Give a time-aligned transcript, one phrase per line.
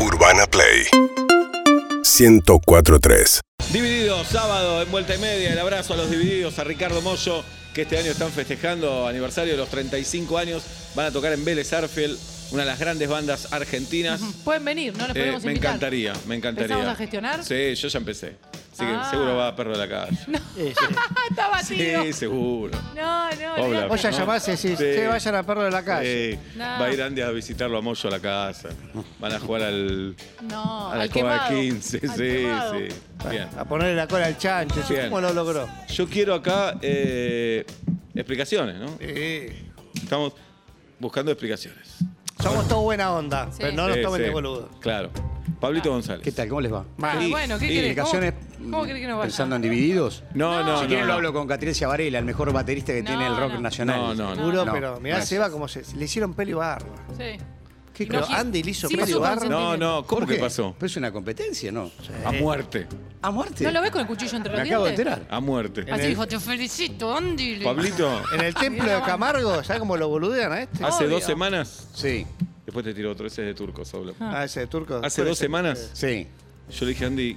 [0.00, 0.86] Urbana Play
[2.02, 3.40] 1043.
[3.70, 5.52] Divididos, sábado en vuelta y media.
[5.52, 9.58] El abrazo a los divididos, a Ricardo Mollo, que este año están festejando aniversario de
[9.58, 10.62] los 35 años.
[10.94, 12.18] Van a tocar en Vélez Arfield,
[12.52, 14.20] una de las grandes bandas argentinas.
[14.44, 15.70] Pueden venir, no nos Eh, podemos me invitar.
[15.70, 16.64] encantaría, me encantaría.
[16.74, 17.44] ¿Empezamos a gestionar?
[17.44, 18.36] Sí, yo ya empecé.
[18.72, 19.08] Así que Ah.
[19.10, 20.16] seguro va a perro de la calle.
[21.30, 22.02] Está batido.
[22.04, 22.78] Sí, seguro.
[22.96, 23.62] No, no, Obla.
[23.62, 23.86] olvidate.
[23.88, 24.18] Vos ya ¿no?
[24.18, 24.84] llamás y decís, Sí.
[24.84, 26.32] che, vayan a perro de la calle.
[26.32, 26.38] Sí.
[26.56, 26.64] No.
[26.64, 28.68] Va a ir Andy a visitarlo a Mollo a la casa.
[29.18, 30.16] Van a jugar al,
[30.48, 31.48] No, a la al quemado.
[31.50, 32.00] 15.
[32.02, 32.74] Al Sí, quemado.
[32.78, 32.88] sí.
[33.30, 33.48] Bien.
[33.58, 34.82] A ponerle la cola al chancho.
[34.88, 35.04] Bien.
[35.10, 35.68] ¿Cómo lo logró?
[35.88, 37.66] Yo quiero acá eh,
[38.14, 38.96] explicaciones, ¿no?
[38.98, 39.46] Sí.
[40.02, 40.32] Estamos
[40.98, 41.96] buscando explicaciones.
[42.42, 43.58] Somos todos buena onda, Sí.
[43.60, 44.24] pero no nos Sí, tomen sí.
[44.24, 44.68] de boludo.
[44.80, 45.10] Claro.
[45.60, 46.22] Pablito González.
[46.24, 46.48] ¿Qué tal?
[46.48, 46.84] ¿Cómo les va?
[47.02, 47.84] Ah, bueno, ¿qué y querés?
[47.90, 49.26] Explicaciones ¿Cómo, ¿Cómo querés que nos vaya?
[49.26, 50.24] pensando en divididos.
[50.32, 50.88] No, no, si no.
[50.88, 51.06] quieren no.
[51.08, 53.60] lo hablo con Catricia Varela, el mejor baterista que No, tiene el rock no.
[53.60, 54.00] nacional.
[54.00, 54.42] No, no, no.
[54.42, 55.28] Juro, No, pero mirá gracias.
[55.28, 56.88] Seba como se le hicieron pelo y barba.
[57.18, 57.36] Sí.
[58.06, 59.44] ¿Qué Andy le hizo y su barba.
[59.46, 60.04] No, no.
[60.06, 60.74] ¿Cómo que pasó?
[60.78, 61.90] Pero es una competencia, ¿no?
[62.24, 62.86] A muerte.
[63.22, 63.64] ¿A muerte?
[63.64, 65.26] ¿No lo ves con el cuchillo entre los Me acabo de enterar.
[65.30, 65.84] A muerte.
[65.90, 67.60] Así el- dijo, te felicito, Andy.
[67.62, 70.84] Pablito, En el templo de Camargo, ¿sabes cómo lo boludean a este?
[70.84, 71.16] hace Obvio.
[71.16, 71.88] dos semanas.
[71.94, 72.26] Sí,
[72.64, 74.14] Después te tiro otro, ese es de turco, Soblo.
[74.20, 75.00] Ah, ese turco.
[75.02, 76.28] Hace dos semanas sí.
[76.70, 77.36] yo le dije a Andy,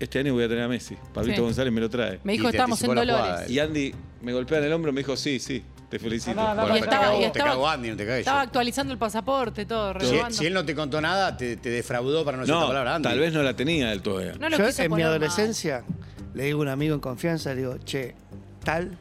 [0.00, 0.96] este año voy a tener a Messi.
[1.12, 1.42] Pablito Sí.
[1.42, 2.18] González me lo trae.
[2.24, 3.14] Me dijo, estamos en Dolores.
[3.14, 3.48] jugada.
[3.48, 5.62] Y Andy me golpea en el hombro y me dijo, sí, sí,
[5.94, 6.34] te felicito.
[6.34, 8.38] Bueno, Y pero estaba- te cagó, y te estaba- cagó Andy, no te cagues Estaba
[8.40, 8.46] yo.
[8.46, 12.36] actualizando el pasaporte, todo, Si, si él no te contó nada, te, te defraudó para
[12.36, 13.08] no decir No, palabra, Andy.
[13.08, 14.20] tal vez no la tenía del todo.
[14.38, 15.84] No lo Yo en mi adolescencia
[16.34, 18.14] le digo a un amigo en confianza, le digo, che,
[18.64, 18.98] tal,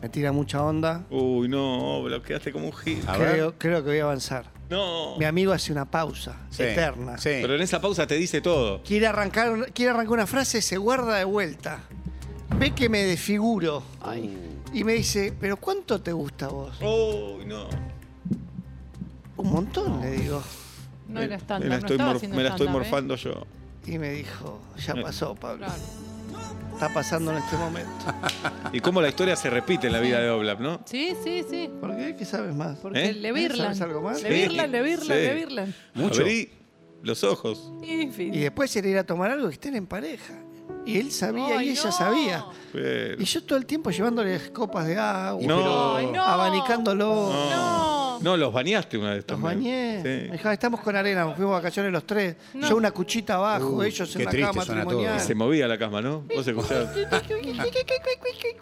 [0.00, 3.00] me tira mucha onda, Uy, no, lo quedaste como un gil.
[3.16, 4.46] Creo, creo que voy a avanzar.
[4.70, 5.16] No.
[5.18, 7.18] Mi amigo hace una pausa Sí, eterna.
[7.18, 7.28] Sí.
[7.42, 8.82] Pero en esa pausa te dice todo.
[8.82, 11.80] Quiere arrancar, quiere arrancar una frase, se guarda de vuelta.
[12.58, 13.82] Ve que me desfiguro.
[14.74, 16.76] Y me dice, ¿pero cuánto te gusta a vos?
[16.80, 17.68] Uy, no.
[19.36, 20.42] Un montón, le digo.
[21.08, 22.70] No era Me estándar, la no estaba haciendo me la estoy ¿eh?
[22.70, 23.46] morfando yo.
[23.86, 25.66] Y me dijo, ya pasó, Pablo.
[25.66, 25.82] Claro.
[26.72, 27.90] Está pasando en este momento.
[28.72, 30.80] Y cómo la historia se repite en la vida de Oblap, ¿no?
[30.86, 31.70] Sí, sí, sí.
[31.80, 32.16] ¿Por qué?
[32.16, 32.78] ¿Qué sabes más?
[32.78, 33.12] Porque ¿Eh?
[33.12, 33.76] le virlan.
[33.76, 34.20] ¿Sabes algo más?
[34.22, 35.12] Le virlan, le virlan, Sí.
[35.22, 35.74] le virlan.
[35.94, 36.22] Mucho.
[36.22, 36.50] Abrí
[37.04, 37.70] los ojos.
[37.84, 38.34] En fin.
[38.34, 40.34] Y después era ir a tomar algo que estén en pareja.
[40.86, 41.92] Y él sabía y ella no.
[41.92, 42.44] sabía.
[42.72, 45.96] Pero- Y yo todo el tiempo llevándole copas de agua, No.
[45.96, 46.22] Ay, no.
[46.22, 47.30] abanicándolo.
[47.32, 47.94] No.
[48.20, 49.58] No, los bañaste una vez Los también.
[49.58, 49.96] bañé.
[50.02, 50.28] Sí.
[50.30, 52.36] Me dijo, estamos con arena, nos fuimos de vacaciones los tres.
[52.54, 52.68] No.
[52.68, 54.90] Yo una cuchita abajo, ellos qué en la triste cama suena todo.
[54.92, 55.22] matrimonial.
[55.22, 56.20] Y se movía la cama, ¿no?
[56.34, 56.90] Vos escuchabas.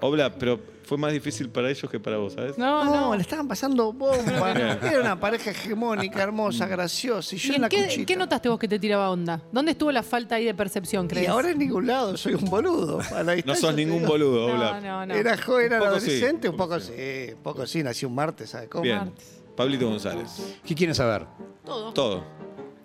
[0.00, 0.60] Oblap, pero
[0.92, 2.58] fue más difícil para ellos que para vos, ¿sabes?
[2.58, 3.14] No, No, no.
[3.16, 4.50] le estaban pasando bomba.
[4.52, 7.34] Era una pareja hegemónica, hermosa, graciosa.
[7.34, 8.04] Y yo ¿Y en en la qué, cuchita.
[8.04, 9.40] qué notaste vos que te tiraba onda?
[9.50, 11.28] ¿Dónde estuvo la falta ahí de percepción, Y crees?
[11.30, 13.00] ahora en ningún lado, soy un boludo.
[13.16, 14.82] A la No sos ningún boludo, No, Oblap.
[14.82, 15.14] no, no.
[15.14, 16.92] Era joven, era sí, adolescente, un poco sí.
[16.94, 18.82] sí, un poco sí, nací un martes, ¿sabes cómo?
[18.82, 18.98] Bien.
[18.98, 19.40] Martes.
[19.56, 20.58] Pablito González.
[20.62, 21.24] ¿Qué quieren saber?
[21.64, 21.92] Todo.
[21.94, 22.24] Todo.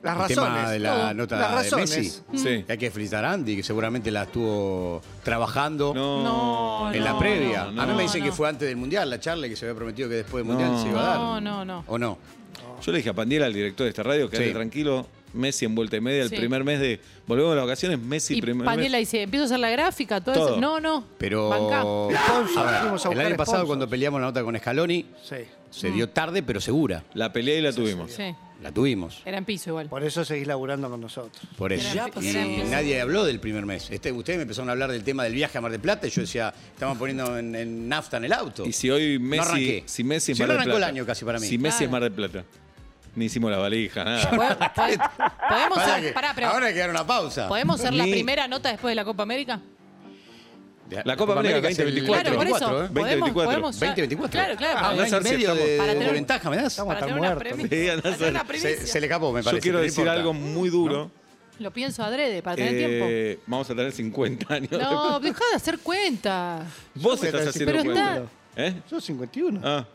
[0.03, 0.53] Las El razones.
[0.55, 1.75] tema de la nota Las de.
[1.77, 2.09] Messi.
[2.35, 2.65] Sí.
[2.67, 6.23] Hay que felicitar a Andy, que seguramente la estuvo trabajando No.
[6.23, 7.65] No, en la previa.
[7.71, 8.25] no, a mí me dicen no.
[8.27, 10.71] que fue antes del Mundial, la charla, que se había prometido que después del Mundial
[10.71, 10.81] No.
[10.83, 11.17] se iba a dar.
[11.17, 11.83] No, no, no.
[11.87, 12.17] ¿O no?
[12.81, 14.53] Yo le dije a Pandiela, al director de esta radio, que Sí.
[14.53, 15.07] tranquilo.
[15.33, 16.35] Messi en vuelta y media, el Sí.
[16.37, 17.01] primer mes de.
[17.27, 18.91] Volvemos a las vacaciones, Messi Y primer mes.
[18.99, 20.49] dice, empiezo a hacer la gráfica, todo, Todo.
[20.51, 20.61] eso.
[20.61, 21.03] No, no.
[21.17, 21.49] Pero.
[22.15, 25.35] Sponsor, el año pasado cuando peleamos la nota con Scaloni, Sí.
[25.69, 27.03] se dio tarde pero segura.
[27.13, 28.11] La pelea y la tuvimos.
[28.11, 28.33] Sí.
[28.61, 29.21] La tuvimos.
[29.23, 29.87] Era en piso igual.
[29.87, 31.39] Por eso seguís laburando con nosotros.
[31.57, 31.87] Por eso.
[31.89, 32.07] Era-
[32.47, 33.89] Y nadie habló del primer mes.
[33.91, 36.09] Este, ustedes me empezaron a hablar del tema del viaje a Mar del Plata y
[36.09, 38.65] yo decía, estaban poniendo en, en nafta en el auto.
[38.65, 39.41] Y si hoy Messi.
[39.47, 39.83] arranqué.
[39.85, 40.89] si Messi es Si Mar no del arrancó Plata.
[40.89, 41.47] el año casi para mí.
[41.47, 41.89] Si Messi es.
[41.91, 42.43] Mar del Plata.
[43.15, 44.29] Ni hicimos la valija, nada.
[44.31, 45.11] ¿Pod- pod-
[45.49, 47.47] ¿Podemos Pará ser, que- pará, pero, ahora hay que dar una pausa.
[47.47, 49.59] ¿podemos ser la primera nota después de la Copa América?
[51.03, 52.23] La Copa América es el 2024.
[52.23, 52.79] Claro, por eso.
[52.79, 52.87] 24, ¿eh?
[52.87, 53.51] ¿Podemos, 2024.
[53.51, 54.31] podemos ya- 2024.
[54.31, 54.79] Claro, claro.
[54.81, 56.65] Ah, y Para medio de, tener de un- ventaja, ¿me das?
[56.67, 57.53] Estamos para tener una muertos.
[57.57, 57.75] premisa.
[57.75, 59.61] Sí, andá a Para tener una hacer- Se, le escapó, me Yo parece.
[59.61, 60.19] quiero no decir importa.
[60.19, 61.11] algo muy duro.
[61.59, 63.05] Lo pienso adrede, para tener tiempo.
[63.09, 64.71] Eh, vamos a tener 50 años.
[64.71, 66.61] No, deja de hacer cuenta.
[66.95, 68.17] Vos a estás haciendo Pero cuenta.
[68.17, 68.27] está-
[68.67, 68.81] ¿Eh?
[68.89, 69.59] Yo 51.
[69.63, 69.85] Ah,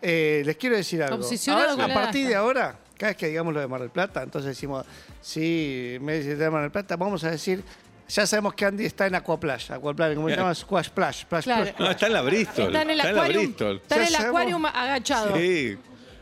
[0.00, 1.16] Eh, les quiero decir algo.
[1.16, 3.80] Obsesionado Ahora, con a la partir de ahora, cada vez que digamos lo de Mar
[3.80, 4.84] del Plata, entonces decimos,
[5.20, 7.62] sí, me dice de Mar del Plata, vamos a decir,
[8.08, 9.70] ya sabemos que Andy está en Aquaplash.
[9.72, 10.54] Aquaplash, ¿cómo se llama?
[10.54, 11.24] Squash Plash.
[11.26, 11.64] Plash, Claro.
[11.64, 12.66] Plash, no, está en la Bristol.
[12.66, 13.40] Está en el la acuario.
[13.40, 13.76] Bristol.
[13.82, 14.40] Está en Ya el sabemos.
[14.40, 15.36] acuario agachado.
[15.36, 15.76] Sí.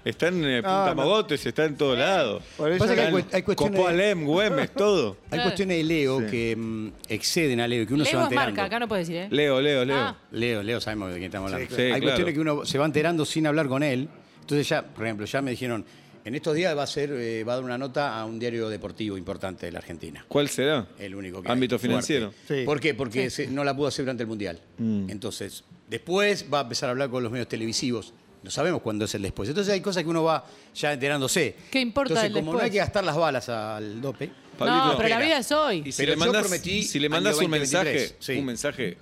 [0.04, 1.02] Está en eh, Punta no.
[1.02, 2.40] Mogotes, está en todos lados.
[2.56, 5.16] Por eso Pasa que hay cu- hay cuestiones- Copo Alem, Güemes, todo.
[5.24, 5.42] Hay Claro.
[5.44, 6.26] cuestiones de Leo Sí.
[6.26, 8.52] que mm, exceden a Leo, que uno se va Leo es enterando.
[8.54, 9.28] marca, acá no puedes decir, ¿eh?
[9.32, 9.96] Leo, Leo, Leo.
[9.98, 10.16] Ah.
[10.30, 11.68] Leo, Leo, sabemos de quién estamos hablando.
[11.70, 11.94] Sí, claro.
[11.94, 12.50] Hay Sí, cuestiones claro.
[12.54, 14.08] que uno se va enterando sin hablar con él.
[14.42, 15.84] Entonces ya, por ejemplo, ya me dijeron,
[16.26, 18.69] en estos días va a ser, eh, va a dar una nota a un diario
[18.69, 20.25] deportivo importante de la Argentina.
[20.26, 20.88] ¿Cuál será?
[20.99, 22.34] El único que Ámbito hay, financiero.
[22.49, 22.62] Sí.
[22.64, 22.94] ¿Por qué?
[22.94, 24.61] Porque se- no la pudo hacer durante el Mundial.
[24.78, 25.08] Mm.
[25.08, 28.12] Entonces, después va a empezar a hablar con los medios televisivos
[28.43, 29.49] No sabemos cuándo es el después.
[29.49, 30.44] Entonces hay cosas que uno va
[30.75, 31.56] ya enterándose.
[31.70, 34.31] ¿Qué importa Entonces, el como no hay que gastar las balas al dope.
[34.58, 35.82] Pablito, no, pero la vida es hoy.
[35.84, 38.38] Y si Pero le yo mandas, prometí si le mandas un 2023, mensaje, sí.
[38.38, 38.99] un mensaje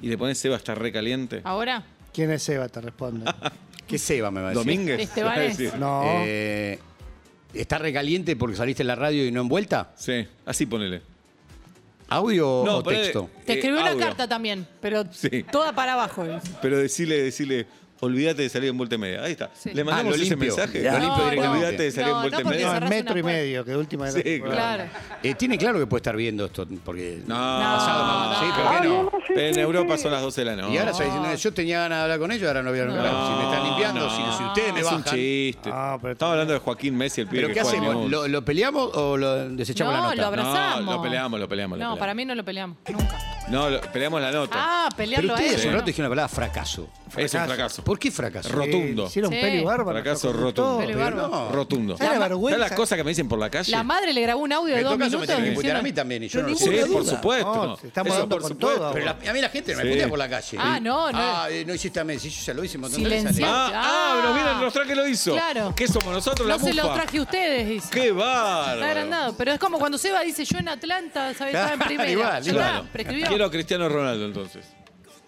[0.00, 1.40] y le pones Seba está recaliente.
[1.44, 1.84] ¿Ahora?
[2.12, 2.68] ¿Quién es Eva?
[2.68, 3.24] Te responde.
[3.86, 4.64] ¿Qué Seba me va a decir?
[4.64, 5.00] Domínguez.
[5.00, 5.38] Estebanés.
[5.38, 5.74] va a decir.
[5.78, 6.02] No.
[6.26, 6.78] Eh,
[7.52, 9.92] ¿Está recaliente porque saliste en la radio y no envuelta?
[9.96, 11.02] Sí, así ponele.
[12.08, 13.30] ¿Audio No, o ponele- texto?
[13.46, 14.04] Te Eh, escribió una audio.
[14.04, 15.44] carta también, pero Sí.
[15.50, 16.24] toda para abajo.
[16.60, 17.66] Pero decirle, decirle,
[18.04, 19.22] olvídate de salir en vuelta y media.
[19.22, 19.50] Ahí está.
[19.54, 19.70] Sí.
[19.74, 20.56] Le mandamos Ah, lo ese limpio.
[20.56, 20.82] mensaje.
[20.82, 21.48] Lo limpio No, directamente.
[21.66, 22.80] Olvídate de salir No, en vuelta no, y media.
[22.80, 24.84] No, metro y medio, que de última Sí, era- Claro.
[25.22, 27.22] Eh, tiene claro que puede estar viendo esto, porque...
[27.26, 28.54] No, pasado, no, sí, no.
[28.64, 29.40] ¿por qué no?
[29.40, 30.74] En Europa son las 12 de la noche.
[30.74, 32.82] Y ahora está diciendo, yo tenía ganas de hablar con ellos, ahora no voy a
[32.82, 33.28] hablar con ellos.
[33.28, 35.14] Si me están limpiando, si, si ustedes me es un bajan...
[35.14, 35.70] chiste.
[35.72, 38.10] Ah, pero- Estamos hablando de Joaquín Messi, el pibe ¿Pero que qué hacemos?
[38.10, 40.26] ¿Lo, lo peleamos o lo desechamos no, la lo nota?
[40.28, 40.84] abrazamos.
[40.84, 41.98] No, lo peleamos, lo peleamos, lo No, peleamos.
[41.98, 42.76] para mí no lo peleamos.
[42.88, 43.18] Nunca.
[43.48, 44.54] No, lo- peleamos la nota.
[44.58, 45.58] Ah, Pero pelearlo a ustedes él.
[45.58, 45.78] hace un ¿no?
[45.78, 46.88] rato dijeron la palabra fracaso.
[47.16, 47.84] es un fracaso.
[47.94, 48.48] ¿Por qué fracaso?
[48.48, 49.06] Rotundo.
[49.06, 49.38] Hicieron Sí.
[49.40, 49.92] peli bárbaro.
[50.02, 50.78] Fracaso rotundo.
[50.78, 51.28] Peli bárbaro.
[51.28, 51.52] No.
[51.52, 51.96] Rotundo.
[51.96, 52.58] ¿Sabes la ¿Sabes vergüenza?
[52.58, 53.70] las cosas que me dicen por la calle?
[53.70, 55.36] La madre le grabó un audio de En dos todo caso me minutos.
[55.36, 56.70] tienen que putear a mí diciendo- también y yo no lo Sí, sé.
[56.70, 57.10] ninguna por duda.
[57.14, 57.54] supuesto.
[57.66, 58.78] No, estamos Eso dando por con supuesto.
[58.80, 58.92] todo.
[58.94, 59.88] Pero la- a mí la gente me Sí.
[59.90, 60.56] putea por la calle.
[60.60, 61.18] Ah, no, no.
[61.20, 63.22] Ah, eh, no hiciste a Messi, yo ya lo hice un montón de veces.
[63.36, 63.50] Silenciar.
[63.54, 65.32] Ah, ah, nos viene a mostrar que lo hizo.
[65.34, 65.72] Claro.
[65.76, 66.94] ¿Qué somos nosotros, la No se lo mufa?
[66.96, 67.88] traje a ustedes, dice.
[67.92, 68.80] ¡Qué bárbaro!
[68.80, 69.36] Está agrandado.
[69.36, 71.54] Pero es como cuando Seba dice, yo en Atlanta, ¿sabes?
[71.54, 72.10] Estaba en primera.
[72.10, 72.88] Igual, Ya igual.
[72.92, 73.28] prescribió.
[73.28, 74.64] Quiero a Cristiano Ronaldo entonces.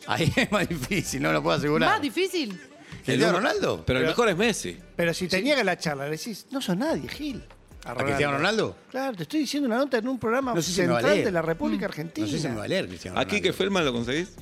[0.07, 1.91] Ahí es más difícil, no lo puedo asegurar.
[1.91, 2.59] Más difícil.
[3.05, 3.85] ¿Cristiano Ronaldo?
[3.87, 4.77] Pero el mejor es Messi.
[4.97, 7.43] Pero si te niega la charla, le decís, no sos nadie, Gil.
[7.85, 8.77] ¿A Cristiano Ronaldo?
[8.91, 10.97] Claro, te estoy diciendo una nota en un programa No sé si me va a
[10.99, 11.27] central leer.
[11.27, 12.27] de la República Argentina.
[12.27, 13.47] No sé si me va a leer Cristiano ¿Aquí Ronaldo.
[13.49, 14.35] que Feldman lo conseguís?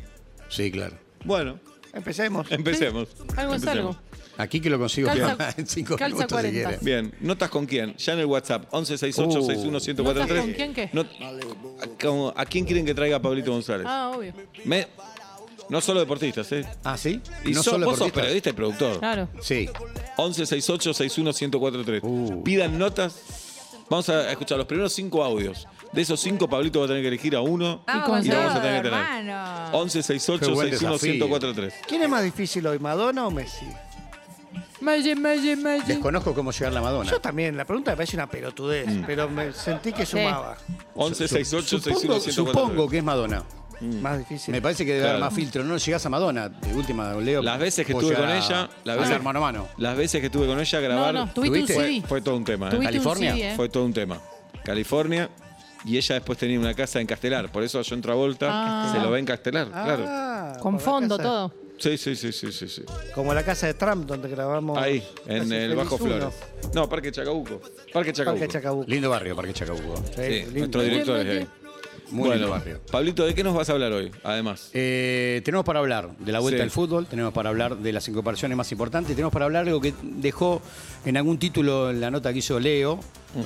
[0.49, 0.96] Sí, claro.
[1.25, 1.61] Bueno,
[1.93, 2.50] Empecemos.
[2.50, 3.08] empecemos.
[3.37, 3.96] Algo es Empecemos.
[3.96, 3.99] algo.
[4.38, 6.78] Aquí que lo consigo Calza- en cinco calza minutos 40.
[6.78, 6.84] si.
[6.84, 7.94] Bien, ¿notas con quién?
[7.99, 10.90] Ya en el WhatsApp, 1168 61 ¿Notas con quién qué?
[12.34, 13.87] ¿A, a quién quieren que traiga a Pablito González?
[13.88, 14.32] Ah, obvio.
[14.64, 14.88] Me-
[15.69, 16.66] no solo deportistas, ¿eh?
[16.84, 17.20] Ah, ¿sí?
[17.44, 18.22] Y no so- solo vos sos deportistas.
[18.22, 18.99] periodista y productor.
[18.99, 19.28] Claro.
[19.40, 19.69] Sí.
[20.19, 22.43] 1168 61 1043 Uh.
[22.44, 23.20] Pidan notas.
[23.90, 25.66] Vamos a escuchar los primeros cinco audios.
[25.93, 27.84] De esos cinco, Pablito va a tener que elegir a uno.
[27.87, 29.00] Y con y lo vamos a tener que tener.
[29.28, 29.70] hermano.
[29.84, 31.12] 1168 Qué buen 61 desafío.
[31.12, 33.67] 1043 ¿Quién es más difícil hoy, Madonna o Messi?
[34.81, 35.87] Magic, magic, magic.
[35.87, 37.10] Desconozco cómo llegar la Madonna.
[37.10, 39.05] Yo también, la pregunta me parece una pelotudez, Mm.
[39.06, 40.56] pero me sentí que sumaba.
[40.94, 43.43] 1168 61 Supongo, 1043 supongo que es Madonna.
[44.00, 44.52] Más difícil.
[44.52, 45.16] Me parece que debe Claro.
[45.19, 45.64] haber más filtro.
[45.64, 46.48] No llegás a Madonna.
[46.48, 47.42] De última, Leo.
[47.42, 49.69] Las veces que puedo estuve con llegar a- ella, las a veces, mano a mano.
[49.78, 52.36] las veces que estuve con ella a No, grabar, no, tuviste un fue, fue todo
[52.36, 52.66] un tema.
[52.69, 52.70] ¿eh?
[52.70, 53.32] Tuviste California.
[53.32, 53.56] un CD, ¿eh?
[53.56, 54.20] Fue todo un tema.
[54.64, 55.31] California.
[55.86, 57.52] Y ella después tenía una casa en Castelar.
[57.52, 58.90] Por eso John Travolta Ah.
[58.92, 60.04] se lo ve en Castelar, claro.
[60.08, 61.52] Ah, por Con la fondo, casa- todo.
[61.76, 62.82] Sí, sí, sí, sí, sí, sí.
[63.14, 64.78] Como la casa de Trump, donde grabamos.
[64.78, 66.04] Ahí, en Casi el Feliz Bajo Uno.
[66.06, 66.34] Flores.
[66.72, 67.60] No, Parque Chacabuco.
[67.92, 68.38] Parque Chacabuco.
[68.40, 68.84] Parque Chacabuco.
[68.88, 69.96] Lindo barrio, Parque Chacabuco.
[69.96, 70.58] Sí, Sí, lindo.
[70.60, 71.48] nuestro director es de ahí.
[72.11, 72.81] Muy bueno, lindo barrio.
[72.91, 74.11] Pablito, ¿de qué nos vas a hablar hoy?
[74.23, 74.71] Además.
[74.75, 76.62] Eh, tenemos para hablar de la vuelta Sí.
[76.62, 79.81] al fútbol, tenemos para hablar de las incorporaciones más importantes, tenemos para hablar de algo
[79.81, 80.61] que dejó
[81.05, 83.01] en algún título en la nota que hizo Leo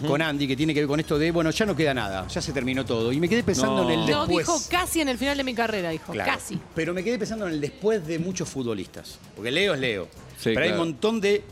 [0.07, 2.43] con Andy, que tiene que ver con esto de, bueno, ya no queda nada, ya
[2.43, 3.11] se terminó todo.
[3.13, 3.91] Y me quedé pensando No.
[3.91, 4.47] en el No, después.
[4.47, 6.13] dijo casi en el final de mi carrera, dijo.
[6.13, 6.31] Claro.
[6.33, 6.61] Casi.
[6.75, 9.19] Pero me quedé pensando en el después de muchos futbolistas.
[9.35, 10.09] Porque Leo es Leo.
[10.37, 11.43] Sí, pero hay un montón de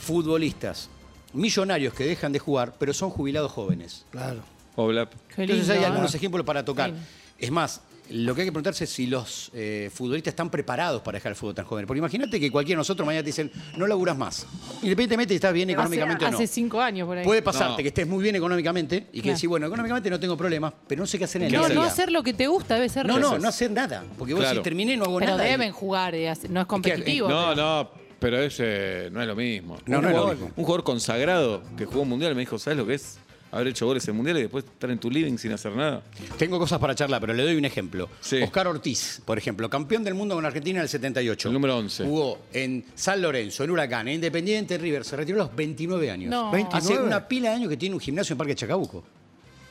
[0.00, 0.88] futbolistas
[1.32, 4.04] millonarios que dejan de jugar, pero son jubilados jóvenes.
[4.10, 4.40] Claro.
[4.76, 5.12] Oblap.
[5.36, 5.86] Entonces hay ¿eh?
[5.86, 6.90] algunos ejemplos para tocar.
[6.90, 6.96] Sí.
[7.38, 7.80] Es más,
[8.10, 11.36] lo que hay que preguntarse es si los eh, futbolistas están preparados para dejar el
[11.36, 11.86] fútbol tan joven.
[11.86, 14.46] Porque imagínate que cualquiera de nosotros mañana te dicen, no laburas más.
[14.82, 16.44] Independientemente de si estás bien económicamente hace, o no.
[16.44, 17.24] hace cinco años por ahí.
[17.24, 17.76] Puede pasarte No.
[17.78, 19.36] que estés muy bien económicamente y que Claro.
[19.36, 21.74] decís, bueno, económicamente no tengo problemas, pero no sé qué hacer en el no, día
[21.74, 21.90] no día.
[21.90, 24.04] hacer lo que te gusta debe ser No, no, no hacer nada.
[24.18, 24.58] Porque vos Claro.
[24.58, 25.46] si terminé no hago Pero nada.
[25.46, 27.28] y- deben jugar, eh, hace- no es competitivo.
[27.28, 29.78] No, pero- no, pero ese no es lo mismo.
[29.86, 30.52] No, un, no es lo jugador, mismo.
[30.56, 33.18] un jugador consagrado que jugó un mundial me dijo, ¿sabes lo que es?
[33.54, 36.02] Haber hecho goles en mundial y después estar en tu living sin hacer nada.
[36.36, 38.08] Tengo cosas para charlar, pero le doy un ejemplo.
[38.20, 38.42] Sí.
[38.42, 41.48] Oscar Ortiz, por ejemplo, campeón del mundo con Argentina en el 78.
[41.48, 42.04] El número 11.
[42.04, 45.04] Jugó en San Lorenzo, en Huracán, en Independiente, River.
[45.04, 46.30] Se retiró a los 29 años.
[46.30, 46.48] No.
[46.48, 47.06] Hace 29.
[47.06, 49.04] una pila de años que tiene un gimnasio en Parque Chacabuco.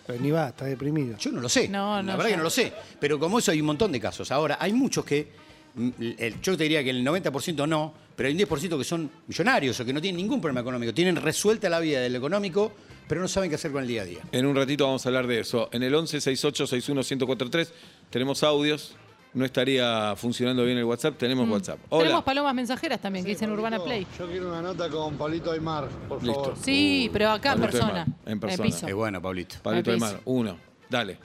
[0.08, 1.18] Pero ni va, está deprimido.
[1.18, 1.68] Yo no lo sé.
[1.68, 2.36] No, no, La verdad ya.
[2.36, 2.72] que no lo sé.
[3.02, 4.32] Pero como eso hay un montón de casos.
[4.32, 5.28] Ahora, hay muchos que.
[5.78, 9.80] El- yo te diría que el 90% no, pero hay un 10% que son millonarios
[9.80, 10.94] o que no tienen ningún problema económico.
[10.94, 12.72] Tienen resuelta la vida del económico,
[13.08, 14.20] pero no saben qué hacer con el día a día.
[14.32, 15.70] En un ratito vamos a hablar de eso.
[15.72, 17.74] En el 11 68 61 1043
[18.10, 18.96] tenemos audios.
[19.36, 21.80] No estaría funcionando bien el WhatsApp, tenemos WhatsApp.
[21.90, 22.04] Hola.
[22.04, 22.06] Mm.
[22.06, 24.06] Tenemos palomas mensajeras también que dicen Urbana Play.
[24.20, 26.40] Yo quiero una nota con Pablito Aymar, por Listo.
[26.44, 26.58] favor.
[26.62, 28.06] Sí, pero acá en Pablito persona.
[28.28, 28.64] En persona.
[28.64, 28.88] piso.
[28.88, 29.56] Es bueno, Pablito.
[29.64, 30.14] Pablito Al de piso.
[30.18, 30.58] Mar, uno.
[30.88, 31.18] Dale.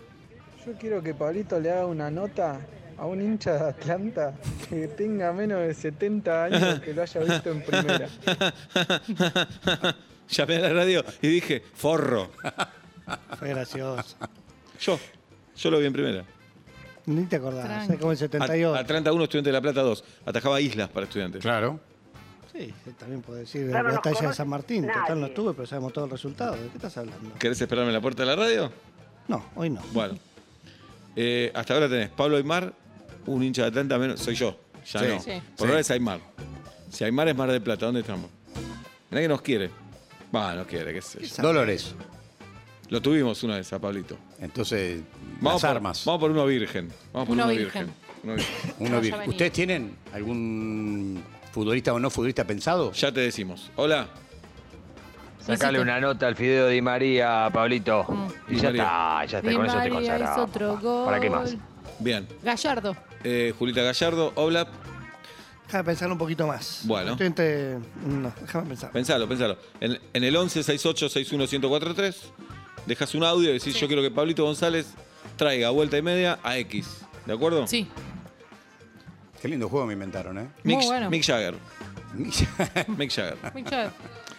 [0.64, 2.58] Yo quiero que Pablito le haga una nota
[2.98, 4.34] a un hincha de Atlanta
[4.68, 8.08] que tenga menos de 70 años que lo haya visto en primera.
[10.30, 12.30] Llamé a la radio y dije, forro.
[13.38, 14.16] Fue gracioso.
[14.80, 14.98] Yo,
[15.56, 16.24] yo lo vi en primera.
[17.06, 17.94] Ni te acordás, Tranqui.
[17.94, 18.74] es como el At- 78.
[18.74, 20.04] Atlanta 1, Estudiante de La Plata 2.
[20.26, 21.40] Atajaba islas para estudiantes.
[21.40, 21.80] Claro.
[22.52, 24.86] Sí, también puede decir de Claro, la batalla de conoce San Martín.
[24.86, 25.26] Total, no nadie.
[25.28, 26.56] estuve, pero sabemos todo el resultado.
[26.56, 27.34] ¿De qué estás hablando?
[27.38, 28.70] ¿Querés esperarme en la puerta de la radio?
[29.28, 29.80] No, hoy no.
[29.92, 30.18] Bueno.
[31.16, 32.72] Eh, hasta ahora tenés Pablo Aymar,
[33.26, 34.20] un hincha de Atlanta menos.
[34.20, 34.58] Soy yo.
[34.92, 35.06] Ya Sí.
[35.08, 35.20] no.
[35.20, 35.30] Sí.
[35.56, 35.70] Por Sí.
[35.70, 36.20] ahora es Aymar.
[36.90, 38.30] Si Aymar es Mar del Plata, ¿dónde estamos?
[39.10, 39.70] Mirá que nos quiere.
[40.34, 41.42] Va, no quiere, qué sé yo.
[41.42, 41.94] Dolores.
[42.88, 44.16] Lo tuvimos una vez a Pablito.
[44.40, 45.02] Entonces,
[45.40, 46.04] Vamos las por, armas.
[46.06, 46.90] Vamos por uno virgen.
[47.12, 47.86] Vamos por Uno uno, virgen.
[47.86, 47.94] virgen.
[48.78, 49.20] Uno virgen.
[49.20, 49.30] Uno.
[49.30, 51.22] ¿Ustedes tienen algún
[51.52, 52.92] futbolista o no futbolista pensado?
[52.92, 53.70] Ya te decimos.
[53.76, 54.08] Hola.
[55.40, 58.04] Sacale una nota al fideo Di María, Pablito.
[58.08, 58.26] Mm.
[58.48, 58.82] Y Di ya María.
[58.82, 61.04] está, ya está, Di con eso te gol.
[61.06, 61.56] ¿Para qué más?
[61.98, 62.26] Bien.
[62.42, 62.96] Gallardo.
[63.24, 64.68] Eh, Julita Gallardo, Oblap.
[65.66, 66.80] Déjame pensar un poquito más.
[66.84, 67.12] Bueno.
[67.12, 67.78] Estoy entre...
[68.06, 68.90] No, déjame pensar.
[68.90, 69.58] Pensalo, pensalo.
[69.80, 72.16] En, en el 11 68 61 1043
[72.86, 73.80] dejas un audio y decís Sí.
[73.80, 74.86] yo quiero que Pablito González
[75.36, 77.00] traiga vuelta y media a X.
[77.26, 77.66] ¿De acuerdo?
[77.66, 77.86] Sí.
[79.42, 80.48] Qué lindo juego me inventaron, ¿eh?
[80.64, 81.10] Muy Mick, bueno.
[81.10, 81.54] Mick Jagger.
[82.14, 83.36] Mick Jagger.
[83.54, 83.92] Mucho-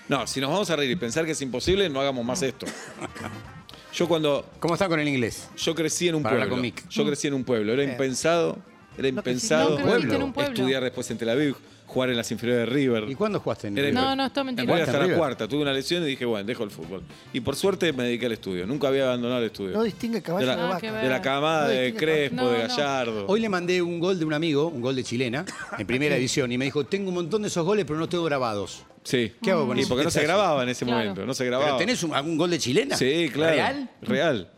[0.07, 2.65] No, si nos vamos a reír y pensar que es imposible, no hagamos más esto.
[3.93, 5.49] Yo cuando ¿Cómo está con el inglés?
[5.57, 6.55] yo crecí en un Para pueblo,
[6.89, 8.57] yo crecí en un pueblo, era impensado,
[8.97, 10.53] era No, que sí, impensado no creciste en un pueblo.
[10.53, 11.55] estudiar después en Tel Aviv,
[11.89, 13.09] jugar en las inferiores de River.
[13.09, 15.17] ¿Y cuándo jugaste en Era No, no, es todo En hasta la River.
[15.17, 17.01] cuarta, tuve una lesión y dije, bueno, dejo el fútbol.
[17.33, 19.71] Y por suerte me dediqué al estudio, nunca había abandonado el estudio.
[19.75, 20.91] No distingue caballo de, la, Ah, vaca.
[21.01, 22.57] de la camada No de Crespo, de No, no.
[22.75, 23.25] Gallardo.
[23.27, 25.45] Hoy le mandé un gol de un amigo, un gol de chilena,
[25.77, 28.23] en primera división, y me dijo, tengo un montón de esos goles, pero no tengo
[28.23, 28.83] grabados.
[29.03, 29.33] Sí.
[29.41, 29.89] ¿Qué hago con Y eso?
[29.89, 30.99] porque no se ¿Qué grababa en ese Claro.
[30.99, 31.77] momento, no se ¿Pero grababa.
[31.79, 32.95] tenés un- algún gol de chilena?
[32.95, 33.53] Sí, claro.
[33.55, 33.89] ¿Real?
[34.01, 34.51] Real.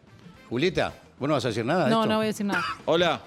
[0.50, 2.10] Julieta, ¿vos no vas a decir nada de No, esto?
[2.10, 2.64] no voy a decir nada.
[2.86, 3.22] Hola.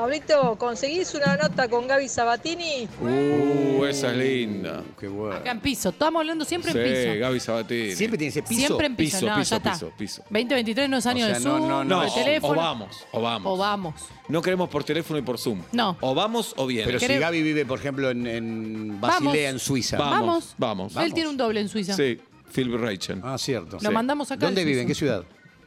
[0.00, 2.88] Pablito, ¿conseguís una nota con Gaby Sabatini?
[3.02, 4.82] Uh, esa es linda.
[4.98, 5.36] Qué bueno.
[5.36, 5.90] Acá en piso.
[5.90, 7.20] Estamos hablando siempre en Sí, piso.
[7.20, 7.92] Gaby Sabatini.
[7.92, 8.60] Siempre tiene ese piso.
[8.66, 9.18] Siempre en piso.
[9.18, 9.72] Piso, no, piso, ya está.
[9.72, 10.22] piso, piso.
[10.30, 12.52] 2023 no es año O sea, de no, Zoom, no, No, o- teléfono.
[12.52, 13.52] o vamos, o vamos.
[13.52, 13.94] O vamos.
[14.28, 15.60] No queremos por teléfono y por Zoom.
[15.72, 15.98] No.
[16.00, 16.86] O vamos o bien.
[16.86, 19.24] Pero si Creo- Gaby vive, por ejemplo, en, en Vamos.
[19.26, 19.98] Basilea, en Suiza.
[19.98, 20.94] Vamos, Vamos.
[20.94, 21.06] vamos.
[21.06, 21.94] Él tiene un doble en Suiza.
[21.94, 22.18] Sí,
[22.50, 23.20] Phil Reichen.
[23.22, 23.76] Ah, cierto.
[23.82, 24.46] Lo mandamos acá.
[24.46, 24.80] ¿Dónde al vive?
[24.80, 25.16] ¿En qué Suiza.
[25.16, 25.24] ciudad?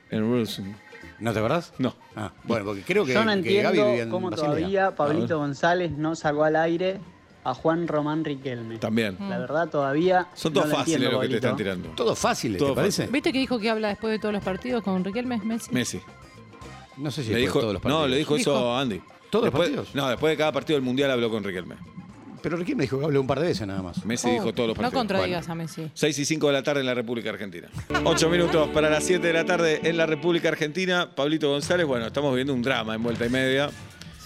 [0.09, 0.75] En Wilson.
[1.19, 1.73] ¿No te acordás?
[1.77, 1.93] No.
[2.15, 4.49] Ah, bueno, porque creo que, Yo no que Gaby entiendo vivía en cómo Basilea.
[4.55, 4.95] todavía.
[4.95, 6.99] Pablito González no sacó al aire
[7.45, 8.77] a Juan Román Riquelme.
[8.77, 9.17] También.
[9.19, 9.29] Mm.
[9.29, 11.69] La verdad todavía Son no todos lo fáciles entiendo, lo que te están Pablito.
[11.75, 11.95] tirando.
[11.95, 13.07] Todo fácil, ¿te Todo parece?
[13.07, 15.37] ¿Viste que dijo que habla después de todos los partidos con Riquelme?
[15.43, 15.71] Messi.
[15.73, 16.01] Messi.
[16.97, 18.01] No sé si Le dijo, todos los partidos.
[18.01, 19.01] no, le dijo, eso a Andy.
[19.29, 19.95] ¿Todos los partidos?
[19.95, 21.75] No, después de cada partido del Mundial habló con Riquelme.
[22.43, 24.05] Pero Riquelme dijo que habló un par de veces nada más.
[24.05, 24.99] Messi Oh, dijo todos los No partidos.
[24.99, 25.89] contradigas a Messi.
[25.93, 27.69] 6 y 5 de la tarde en la República Argentina.
[28.03, 31.09] 8 minutos para las 7 de la tarde en la República Argentina.
[31.15, 33.67] Pablito González, bueno, estamos viviendo un drama en vuelta y media.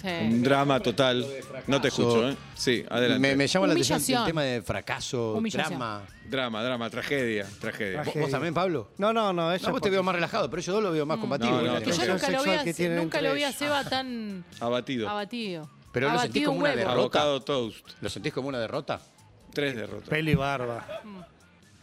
[0.04, 0.40] Un Sí.
[0.42, 1.26] drama total.
[1.66, 2.36] No te escucho, ¿eh?
[2.56, 3.20] Sí, adelante.
[3.20, 4.22] Me, me llama la atención Humillación.
[4.22, 5.70] el tema de fracaso, Humillación.
[5.80, 6.02] drama.
[6.30, 8.04] Drama, drama, tragedia, tragedia.
[8.04, 8.92] ¿Vos, vos también, Pablo?
[9.00, 9.52] No, no, no.
[9.52, 11.52] Ella No, vos te veo más relajado, pero yo dos lo veo más combativo.
[11.52, 11.84] No, no, que Mm.
[11.84, 13.48] Que yo Tensión nunca lo vi sexual a, que tienen nunca entre lo vi a
[13.48, 13.60] ellos.
[13.60, 15.10] Seba tan Abatido.
[15.10, 15.70] abatido.
[16.00, 16.90] Pero lo sentís abatido como un una huevo.
[16.90, 17.46] derrota.
[17.46, 17.88] Toast.
[18.02, 19.00] ¿Lo sentís como una derrota?
[19.54, 20.10] Tres derrotas.
[20.10, 20.86] Peli barba.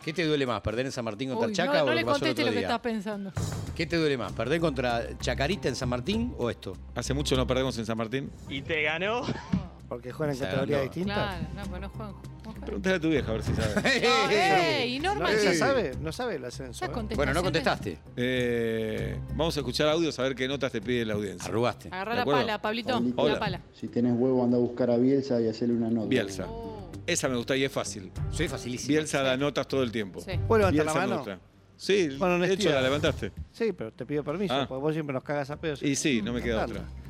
[0.04, 1.94] ¿Qué te duele más, perder en San Martín contra Uy, Chaca no, o no lo
[1.94, 2.66] le que pasó el conteste otro lo que día?
[2.68, 3.32] estás pensando.
[3.74, 6.76] ¿Qué te duele más, perder contra Chacarita en San Martín o esto?
[6.94, 8.30] Hace mucho no perdemos en San Martín.
[8.50, 9.22] ¿Y te ganó?
[9.88, 10.94] Porque juegan en Se categorías agrandó.
[10.94, 11.38] distintas.
[11.38, 12.14] Claro, no, pues no juegan.
[12.44, 12.64] no.
[12.64, 13.74] Pregúntale a tu vieja a ver si sabe.
[14.02, 15.54] No, ey, y Norma, ¿Ella ¿qué?
[15.56, 15.92] sabe?
[16.00, 16.84] No sabe el ascenso.
[16.84, 16.88] ¿eh?
[17.14, 17.98] Bueno, no contestaste.
[18.16, 21.48] Eh, vamos a escuchar audios a ver qué notas te pide la audiencia.
[21.48, 21.88] Arrugaste.
[21.88, 22.40] Agarrá ¿De la acuerdo?
[22.40, 23.00] pala, Pablito.
[23.16, 23.60] La pala.
[23.72, 26.08] Si tenés huevo, anda a buscar a Bielsa y hacerle una nota.
[26.08, 26.46] Bielsa.
[26.48, 28.10] Oh, Esa me gusta y es fácil.
[28.30, 28.88] Soy facilísimo.
[28.88, 30.20] Bielsa da notas todo el tiempo.
[30.20, 30.32] sí.
[30.48, 31.40] ¿Puedo levantar Bielsa la mano?
[31.76, 33.32] Sí, Bueno, de hecho la levantaste.
[33.52, 34.64] Sí, pero te pido permiso, Ah.
[34.68, 35.82] porque vos siempre nos cagas a pedos.
[35.82, 36.80] Y sí, no me queda Claro.
[36.82, 37.03] otra.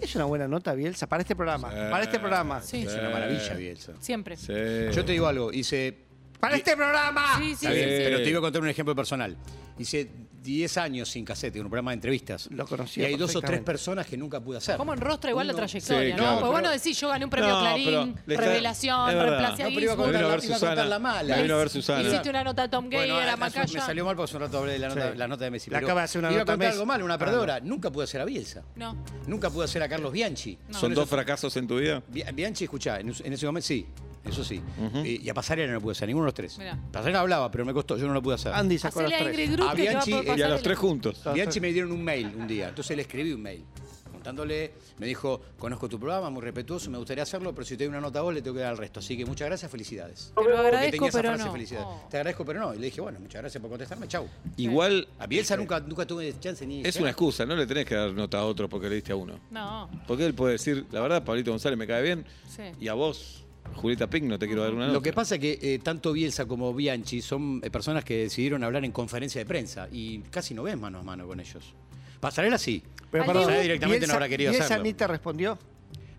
[0.00, 1.70] Es una buena nota, Bielsa, para este programa.
[1.70, 1.76] Sí.
[1.90, 2.60] Para este programa.
[2.62, 2.82] Sí.
[2.82, 3.92] Es una maravilla, Bielsa.
[4.00, 4.36] Siempre.
[4.36, 4.52] Sí.
[4.92, 6.05] Yo te digo algo, hice...
[6.40, 7.36] ¡Para este programa!
[7.38, 7.74] Sí, sí, Está sí.
[7.76, 7.96] bien, Sí.
[8.04, 9.36] pero te iba a contar un ejemplo personal.
[9.78, 10.10] Hice
[10.42, 12.48] 10 años sin casete, un programa de entrevistas.
[12.52, 13.64] Lo conocía Y hay dos o tres perfectamente.
[13.72, 14.76] personas que nunca pude hacer.
[14.76, 16.16] ¿Cómo enrostra igual la trayectoria, Sí, no?
[16.18, 18.46] claro, Porque vos pero- no decís, yo gané un premio No, pero Clarín, le está-
[18.46, 19.44] revelación, es verdad.
[19.44, 20.70] a No, pero iba a contar Vino a la, ver iba a Susana.
[20.72, 21.36] contar la mala.
[21.42, 22.08] Vino a ver Susana.
[22.08, 23.80] Hiciste una nota a Tom Gay, Bueno, era ah, Macaya.
[23.80, 25.18] me salió mal porque hace un rato hablé de la nota, Sí.
[25.18, 25.70] la nota de Messi.
[25.70, 26.76] Le pero acaba de hacer una iba a nota a contar Messi.
[26.78, 27.60] algo mal, una Ah, perdedora.
[27.60, 28.62] Nunca pude hacer a Bielsa.
[28.76, 28.96] No.
[29.26, 30.56] Nunca pude hacer a Carlos Bianchi.
[30.68, 30.78] No.
[30.78, 32.02] ¿Son dos fracasos en tu vida?
[32.08, 33.84] Bi- Bianchi, escuchá, en, en ese momento sí,
[34.30, 34.60] eso sí.
[35.04, 36.58] y, y a Pasarela no pude hacer, ninguno de los tres.
[36.58, 36.78] Mirá.
[36.92, 38.52] Pasarela hablaba, pero me costó, yo no lo pude hacer.
[38.52, 39.60] Andy sacó Hacele los a tres.
[39.60, 41.22] A Bianchi, a Y a los tres juntos.
[41.32, 43.64] Bianchi me dieron un mail un día, entonces le escribí un mail.
[44.12, 47.90] Contándole, me dijo, conozco tu programa, muy respetuoso, me gustaría hacerlo, pero si te doy
[47.90, 48.98] una nota a vos, le tengo que dar al resto.
[48.98, 50.32] Así que muchas gracias, felicidades.
[50.34, 51.52] Te lo Porque agradezco, tenía esa pero frase, no.
[51.52, 51.86] felicidades.
[51.88, 52.06] Oh.
[52.10, 52.74] Te agradezco, pero no.
[52.74, 54.26] Y le dije, bueno, muchas gracias por contestarme, chau.
[54.56, 57.94] Igual A Bielsa nunca, nunca tuve chance ni es una excusa, no le tenés que
[57.94, 59.38] dar nota a otro porque le diste a uno.
[59.50, 62.62] No, Porque él puede decir, la verdad, Pablito González me cae bien, sí.
[62.80, 64.92] y a vos, Julieta Pink, no te quiero dar una nota.
[64.94, 68.64] Lo que pasa es que eh, tanto Bielsa como Bianchi son eh, personas que decidieron
[68.64, 71.74] hablar en conferencia de prensa y casi no ves mano a mano con ellos.
[72.20, 72.82] Pasarela sí.
[73.10, 74.84] Pero perdón, Pasarela directamente no habrá querido Bielsa hacerlo.
[74.84, 75.58] ni te respondió.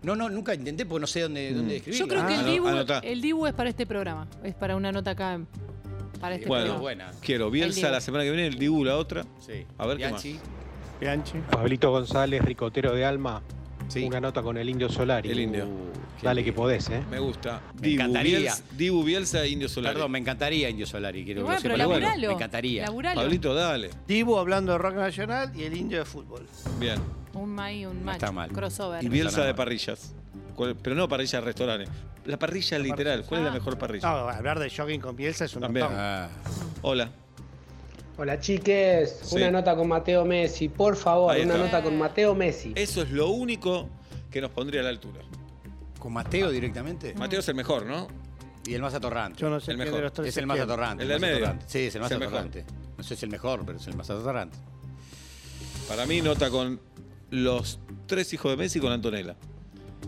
[0.02, 2.04] No, no, nunca intenté porque no sé dónde, dónde escribirla.
[2.06, 2.98] Yo creo que el ano- Dibu, anotá.
[3.00, 4.28] el Dibu es para este programa.
[4.44, 5.48] Es para una nota acá en-
[6.20, 6.80] para este Bueno, programa.
[6.82, 7.10] buena.
[7.20, 9.24] quiero El Bielsa la semana que viene, el Dibu la otra.
[9.40, 9.64] Sí.
[9.76, 10.22] A ver qué más.
[10.22, 10.40] Bianchi.
[11.00, 11.38] Bianchi.
[11.50, 13.42] Pablito González, ricotero de alma.
[13.88, 14.04] Sí.
[14.04, 15.30] Una nota con el Indio Solari.
[15.30, 15.66] El Indio.
[15.66, 15.88] Uh,
[16.22, 17.02] Dale que podés, ¿eh?
[17.10, 17.60] Me gusta.
[17.76, 18.38] Me Dibu, encantaría.
[18.38, 19.94] Bielsa, Dibu, Bielsa e Indio Solari.
[19.94, 21.24] Perdón, me encantaría Indio Solari.
[21.24, 21.86] Quiero bueno, lo pero sepa.
[21.86, 22.28] Bueno, laburalo.
[22.28, 22.82] me encantaría.
[22.84, 23.20] Laburalo.
[23.22, 23.90] Pablito, dale.
[24.06, 26.46] Dibu hablando de rock nacional y el indio de fútbol.
[26.78, 27.00] Bien.
[27.34, 28.50] Un, ahí, un match, está mal.
[28.50, 29.02] crossover.
[29.02, 30.14] Y Bielsa de parrillas.
[30.54, 31.88] ¿Cuál- Pero no parrillas restaurantes.
[32.26, 33.24] La parrilla literal.
[33.24, 33.54] ¿Cuál es la Ah.
[33.54, 34.08] mejor parrilla?
[34.10, 35.86] No, hablar de jogging con Bielsa es un También.
[35.88, 36.28] Ah,
[36.82, 37.10] Hola.
[38.20, 39.36] Hola chiques, Sí.
[39.36, 42.72] una nota con Mateo Messi, por favor, una nota con Mateo Messi.
[42.74, 43.88] Eso es lo único
[44.30, 45.20] que nos pondría a la altura.
[46.00, 47.14] ¿Con Mateo directamente?
[47.14, 48.08] Mateo es el mejor, ¿no?
[48.66, 49.40] Y el más atorrante.
[49.40, 49.94] Yo no sé El mejor.
[49.96, 51.02] de los tres Es el más atorrante.
[51.04, 51.36] El del más medio.
[51.44, 51.64] atorrante.
[51.68, 52.34] Sí, es el más Es el mejor.
[52.34, 52.64] atorrante.
[52.96, 54.58] No sé si es el mejor, pero es el más atorrante.
[55.88, 56.80] Para mí, nota con
[57.30, 59.36] los tres hijos de Messi con Antonella.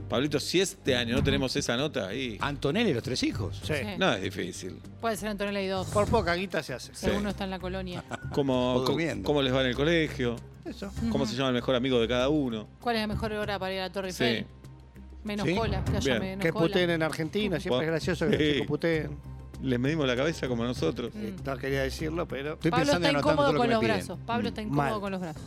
[0.09, 2.37] Pablito, si este año no tenemos esa nota ahí.
[2.41, 3.61] Antonelli y los tres hijos.
[3.63, 3.75] Sí.
[3.75, 3.87] Sí.
[3.99, 4.77] No, es difícil.
[5.01, 5.87] Puede ser Antonella y dos.
[5.89, 6.95] Por poca guita se hace.
[6.95, 7.09] Sí.
[7.17, 8.03] uno está en la colonia.
[8.33, 9.27] ¿Cómo, cómo, durmiendo.
[9.27, 10.37] cómo les va en el colegio?
[10.65, 10.93] Eso.
[11.11, 12.67] ¿Cómo se llama el mejor amigo de cada uno?
[12.81, 14.25] ¿Cuál es la mejor hora para ir a la Torre Sí.
[14.25, 14.47] Eiffel?
[15.25, 15.55] Menos Sí.
[15.55, 16.21] cola, que haya Bien.
[16.21, 16.67] menos Que cola.
[16.67, 18.53] puteen en Argentina, siempre es gracioso que los Sí.
[18.55, 19.19] chicos puteen.
[19.63, 21.13] Les medimos la cabeza como nosotros.
[21.15, 21.45] Mm.
[21.45, 22.55] No quería decirlo, pero.
[22.55, 24.19] Estoy Pablo pensando está en todo incómodo con los brazos.
[24.27, 25.01] Pablo está incómodo Mal.
[25.01, 25.43] con los brazos.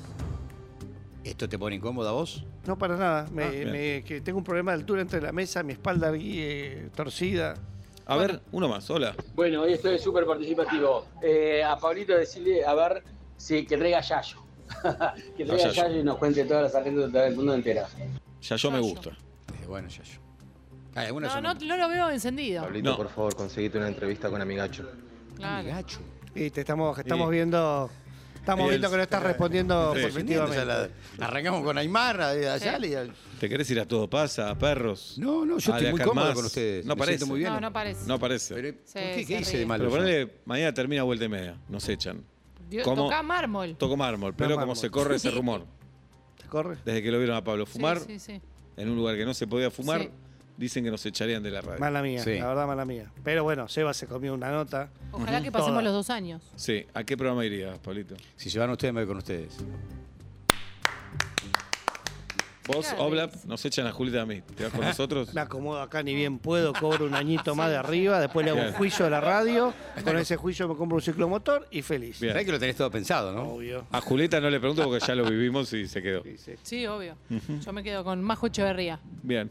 [1.23, 2.43] ¿Esto te pone incómodo a vos?
[2.67, 3.27] No para nada.
[3.31, 6.89] Me, Ah, me- que tengo un problema de altura entre la mesa, mi espalda erguí-
[6.95, 7.53] torcida.
[8.05, 9.15] A ver, uno más, hola.
[9.33, 11.05] Bueno, hoy estoy súper participativo.
[11.21, 13.03] Eh, a Pablito decirle a ver
[13.37, 14.37] si que traiga Yayo.
[15.37, 15.73] que traiga Yayo.
[15.83, 17.87] Yayo y nos cuente todas las anécdotas del mundo entera.
[18.41, 18.89] Ya yo me Yayo.
[18.89, 19.09] gusta.
[19.11, 20.19] Eh, bueno, ya yo.
[20.95, 22.63] Ah, No, no, no lo veo encendido.
[22.63, 22.97] Pablito, No.
[22.97, 24.91] por favor, conseguite una entrevista con Amigacho.
[25.37, 25.67] Claro.
[25.69, 25.99] gacho.
[26.35, 27.31] Y te estamos, estamos Sí.
[27.35, 27.89] viendo.
[28.43, 30.93] Estamos viendo que no estás respondiendo positivamente.
[31.17, 32.33] Arrancamos con Aymar, a-
[33.39, 35.15] ¿Te querés ir a todo pasa, a perros?
[35.17, 36.35] No, no, yo estoy muy cómodo más?
[36.35, 36.85] con ustedes.
[36.85, 37.25] No Me parece.
[37.25, 37.53] muy bien.
[37.53, 38.05] No, no parece.
[38.05, 38.53] No parece.
[38.55, 39.13] Pero, Sí, ¿Por qué?
[39.21, 39.85] se ¿Qué hice de malo?
[39.85, 41.55] Pero ponele, mañana termina vuelta y media.
[41.69, 42.21] Nos echan.
[42.69, 42.83] Dios.
[42.83, 43.77] Toca mármol.
[43.77, 44.75] Toco mármol, pero como mármol.
[44.75, 45.65] se corre ese rumor.
[46.41, 46.77] ¿Te corre?
[46.83, 48.41] Desde que lo vieron a Pablo fumar Sí, sí, sí.
[48.75, 50.09] en un lugar que no se podía fumar, Sí.
[50.57, 51.79] Dicen que nos echarían de la radio.
[51.79, 52.37] Mala mía, Sí.
[52.39, 53.11] la verdad, mala mía.
[53.23, 54.89] Pero bueno, Seba se comió una nota.
[55.11, 55.81] Ojalá que pasemos Toda.
[55.83, 56.41] los dos años.
[56.55, 58.15] Sí, ¿a qué programa irías, Pablito?
[58.35, 59.57] Si se van ustedes, me voy con ustedes.
[62.65, 63.03] Vos, Claro.
[63.03, 64.41] Oblap, nos echan a Julieta a mí.
[64.55, 65.33] ¿Te vas con nosotros?
[65.33, 68.59] Me acomodo acá ni bien puedo, cobro un añito más de arriba, después le hago
[68.61, 68.77] un Bien.
[68.77, 69.73] juicio a la radio,
[70.05, 72.21] con ese juicio me compro un ciclomotor y feliz.
[72.21, 72.31] Bien.
[72.31, 73.55] Sabés que lo tenés todo pensado, ¿no?
[73.55, 73.85] Obvio.
[73.91, 76.23] A Julieta no le pregunto porque ya lo vivimos y se quedó.
[76.23, 76.53] Sí, sí.
[76.63, 77.17] Sí, obvio.
[77.65, 78.97] Yo me quedo con Majo Echeverría.
[79.23, 79.49] Bien.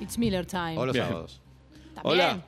[0.00, 0.76] It's Miller time.
[0.78, 1.06] O los Bien.
[1.06, 1.40] sábados.
[1.94, 2.20] También.
[2.20, 2.42] Hola.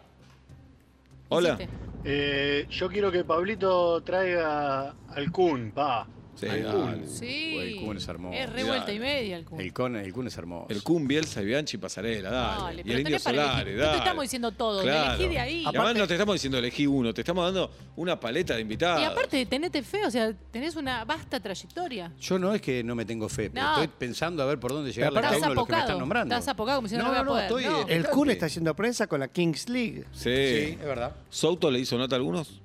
[1.29, 1.59] Hola.
[2.05, 6.07] Eh, yo quiero que Pablito traiga al Kun, pa.
[6.37, 6.79] Sí, Ay, dale.
[6.99, 7.09] Kun.
[7.09, 7.57] Sí.
[7.57, 8.37] El Kun es hermoso.
[8.39, 9.61] Es revuelta y media el Kun.
[9.61, 10.67] El Kun, el Kun es hermoso.
[10.69, 12.61] El Kun, Bielsa y Bianchi Pasarela, dale.
[12.63, 13.77] Dale, y el Indio Solari, elegir.
[13.77, 13.99] No te dale.
[13.99, 15.15] estamos diciendo todo, Claro.
[15.15, 15.63] elegí de ahí.
[15.63, 19.01] Y además no te estamos diciendo elegí uno, te estamos dando una paleta de invitados.
[19.01, 22.13] Y aparte, tenete fe, o sea, tenés una vasta trayectoria.
[22.21, 23.73] Yo no es que no me tengo fe, pero No.
[23.73, 26.35] estoy pensando a ver por dónde Estás cada uno de los que me están nombrando.
[26.35, 27.45] Estás apocado como si no, No, lo voy a no, poder.
[27.47, 27.89] estoy- No.
[27.89, 30.05] El Kun está haciendo prensa con la Kings League.
[30.13, 30.25] Sí.
[30.25, 31.17] Sí, es verdad.
[31.31, 32.61] ¿Souto le hizo nota a algunos?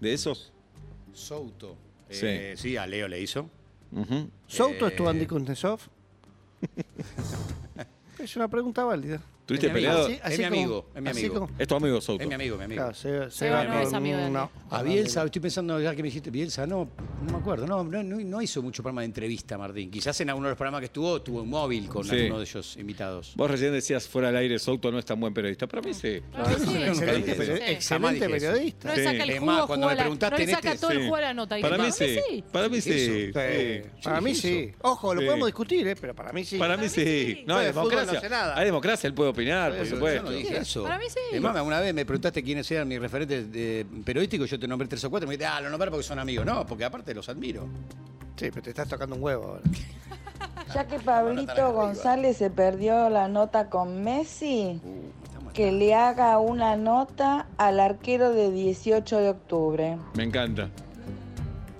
[0.00, 0.52] ¿De esos?
[1.12, 1.76] Souto.
[2.10, 2.26] Sí.
[2.26, 3.48] Eh, sí, a Leo le hizo.
[3.92, 4.28] Ujú.
[4.46, 5.80] ¿Souto Eh, es tu Andy Kuznetsov?
[8.18, 9.20] es una pregunta válida.
[9.50, 10.06] ¿Tuviste Es mi amigo.
[10.06, 10.20] peleado?
[10.22, 11.34] Así- Es mi como- amigo, es mi amigo.
[11.34, 12.22] como- Es tu amigo Souto.
[12.22, 12.80] Es mi amigo, mi amigo.
[12.82, 14.34] Claro, Seba, Seba no no- es amigo de Andy.
[14.34, 14.50] no.
[14.70, 16.88] A Bielsa, estoy pensando, ya que me dijiste Bielsa, no,
[17.26, 19.90] no me acuerdo, no, no, no, no hizo mucho programa de entrevista, Martín.
[19.90, 22.12] Quizás en alguno de los programas que estuvo, tuvo un móvil con Sí.
[22.14, 23.32] alguno de ellos invitados.
[23.34, 25.66] Vos recién decías fuera del aire, Souto no es tan buen periodista.
[25.66, 26.20] Para mí sí.
[26.32, 26.76] Para mí sí.
[26.84, 27.72] Excelente, Sí.
[27.72, 28.88] excelente periodista.
[28.90, 31.20] No le saca el jugo, cuando me preguntaste no saca este- todo el jugo a
[31.22, 31.58] la nota.
[31.58, 32.44] Y Para mí sí.
[32.52, 33.30] Para mí sí.
[34.04, 34.70] Para mí sí.
[34.82, 35.96] Ojo, lo podemos discutir, ¿eh?
[36.00, 36.56] pero para mí sí.
[36.56, 37.42] Para mí sí.
[37.46, 38.54] No, hay democracia.
[38.54, 40.24] Hay democracia, él puede opinar, por supuesto.
[40.24, 40.82] Yo no dije eso.
[40.82, 41.18] Para mí sí.
[41.32, 44.88] Es más, una vez me preguntaste quiénes eran mis referentes de periodísticos, yo te nombré
[44.88, 46.44] tres o cuatro, me dijiste, ah, lo nombré porque son amigos.
[46.46, 47.66] No, porque aparte los admiro.
[48.36, 49.62] Sí, pero te estás tocando un huevo ahora.
[50.74, 54.80] Ya que Pablito González se perdió la nota con Messi,
[55.52, 59.98] que le haga una nota al arquero de 18 de octubre.
[60.14, 60.70] Me encanta,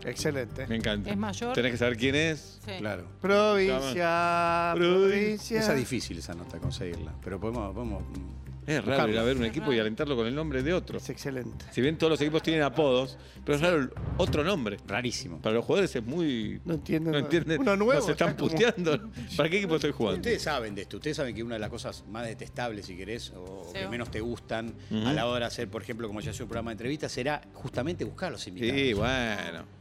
[0.05, 0.67] Excelente.
[0.67, 1.11] me encanta.
[1.11, 1.53] Es mayor.
[1.55, 2.61] Tenés que saber quién es.
[2.65, 2.73] Sí.
[2.79, 3.05] Claro.
[3.21, 5.61] Provincia, provincia.
[5.61, 9.37] Esa es difícil esa nota conseguirla, pero podemos, podemos mm, Es raro ir a ver
[9.37, 10.99] un Es equipo y alentarlo con el nombre de otro.
[10.99, 11.65] Es excelente.
[11.73, 14.77] Si bien todos los equipos tienen apodos, pero es raro otro nombre.
[14.87, 15.39] rarísimo.
[15.41, 16.61] Para los jugadores es muy.
[16.65, 17.11] No entiendo.
[17.11, 17.61] No entienden.
[17.61, 18.01] Uno nuevo.
[18.01, 19.11] Nos están ya como- puteando.
[19.37, 20.19] ¿Para qué equipo estoy jugando?
[20.21, 23.33] Ustedes saben de esto, ustedes saben que una de las cosas más detestables, si querés,
[23.37, 23.81] o Sí.
[23.81, 26.49] que menos te gustan a la hora de hacer, por ejemplo, como yo hacía un
[26.49, 28.77] programa de entrevistas, será justamente buscar a los invitados.
[28.81, 29.80] Sí, bueno.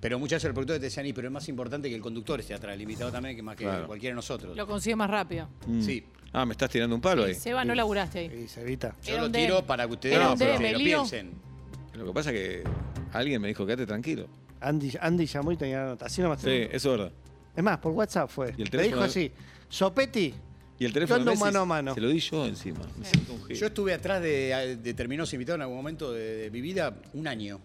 [0.00, 2.54] Pero muchas veces los productores te decían, pero es más importante que el conductor esté
[2.54, 3.86] atrás, el invitado también, que más que Claro.
[3.86, 4.56] cualquiera de nosotros.
[4.56, 5.48] Lo consigue más rápido.
[5.66, 5.82] Mm.
[5.82, 6.04] Sí.
[6.32, 7.34] Ah, me estás tirando un palo ahí.
[7.34, 8.42] Seba, no laburaste ahí.
[8.44, 8.94] Y se evita.
[9.04, 10.98] Yo Era lo un tiro para que ustedes Era lo, un DM, lo lío.
[10.98, 11.32] piensen.
[11.94, 12.64] Lo que pasa es que
[13.12, 14.26] alguien me dijo, quédate tranquilo.
[14.60, 16.06] Andy, Andy llamó y tenía la nota.
[16.06, 16.40] Así nomás.
[16.40, 17.12] Sí, eso es verdad.
[17.56, 18.48] Es más, por WhatsApp fue.
[18.48, 19.02] ¿Y el Le dijo teléfono?
[19.02, 19.32] así,
[19.68, 20.32] Sopetti,
[20.78, 21.94] Y el teléfono ¿Qué de Messi mano a mano?
[21.94, 22.80] se lo di yo encima.
[22.96, 23.56] Me siento un gil.
[23.56, 27.60] Yo estuve atrás de determinados invitados en algún momento de, de mi vida un año.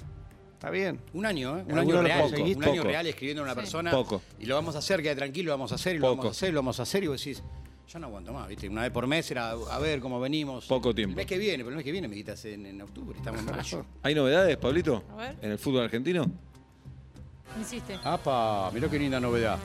[0.56, 1.00] Está bien.
[1.14, 1.64] Un año, ¿eh?
[1.68, 2.34] Un ¿Alguno año real.
[2.56, 3.60] Un año real escribiendo a una Sí.
[3.60, 3.92] persona.
[3.92, 4.22] Poco.
[4.40, 6.18] Y lo vamos a hacer, queda tranquilo, lo vamos a hacer, y lo Poco.
[6.18, 7.04] vamos a hacer, y lo vamos a hacer.
[7.04, 7.44] Y vos decís,
[7.88, 8.68] yo no aguanto más, ¿viste?
[8.68, 10.66] Una vez por mes era a ver cómo venimos.
[10.66, 11.16] Poco El tiempo.
[11.16, 13.46] mes que viene, pero el mes que viene me quitas en, en octubre, estamos en
[13.56, 13.86] mayo.
[14.04, 15.04] ¿Hay novedades, Pablito?
[15.12, 15.36] A ver.
[15.42, 16.26] ¿En el fútbol argentino?
[17.56, 17.98] Me hiciste.
[18.04, 18.70] ¡Apa!
[18.74, 19.58] Mirá qué linda novedad.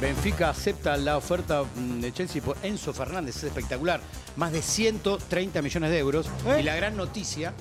[0.00, 4.00] Benfica acepta la oferta mm, de Chelsea por Enzo Fernández, es espectacular.
[4.36, 6.28] Más de 130 millones de euros.
[6.58, 7.52] Y la gran noticia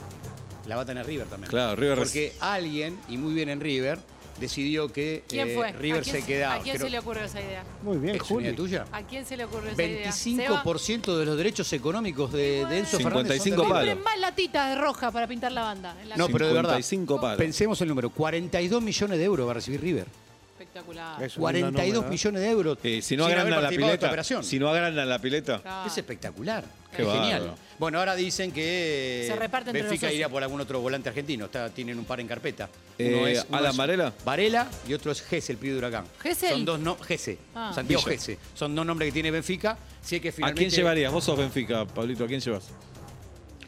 [0.69, 1.49] la va a tener River también.
[1.49, 3.99] Claro, River Porque alguien, y muy bien en River,
[4.39, 5.71] decidió que ¿Quién eh, fue?
[5.73, 6.55] River ¿A quién se quedaba.
[6.55, 7.63] ¿A quién creo- se le ocurrió esa idea?
[7.83, 8.55] Muy bien, ¿Es una idea Juli.
[8.55, 8.85] tuya?
[8.91, 10.11] ¿A quién se le ocurrió esa idea?
[10.13, 10.63] Seba.
[10.63, 13.37] 25% de los derechos económicos de, de Enzo Fernández.
[13.37, 13.69] son 55 de River.
[13.73, 13.93] palos.
[13.95, 15.95] Compren más latitas de roja para pintar la banda.
[16.01, 16.69] en la No, pero de verdad.
[16.75, 17.37] 55 palos.
[17.37, 18.09] Pensemos el número.
[18.11, 20.05] 42 millones de euros va a recibir River.
[20.53, 21.23] Espectacular.
[21.23, 22.09] Es un 42 número, ¿eh?
[22.11, 22.77] millones de euros.
[22.83, 24.43] Eh, si no sin haber agrandan la participado de esta pileta, operación.
[24.43, 25.83] si no agrandan la pileta.
[25.85, 26.63] Es espectacular.
[26.95, 27.41] Qué es genial.
[27.41, 27.68] bárbaro.
[27.79, 30.19] Bueno, ahora dicen que Se reparte entre los Benfica socios.
[30.19, 31.45] irá por algún otro volante argentino.
[31.45, 32.69] Está, tienen un par en carpeta.
[32.97, 34.13] Eh, Alan Varela.
[34.25, 36.05] Varela y otro es Gese, el pibe de Huracán.
[36.19, 36.51] ¿Gesell?
[36.51, 37.37] Son dos no Gese.
[37.55, 37.71] Ah.
[37.73, 38.17] Santiago Villa.
[38.17, 38.37] Gese.
[38.53, 39.77] Son dos nombres que tiene Benfica.
[40.01, 41.11] Si es que ¿a finalmente quién llevarías?
[41.13, 42.67] Vos sos Benfica, Pablito, ¿a quién llevas?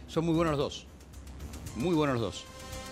[0.09, 0.85] Son muy buenos los dos.
[1.77, 2.43] Muy buenos los dos.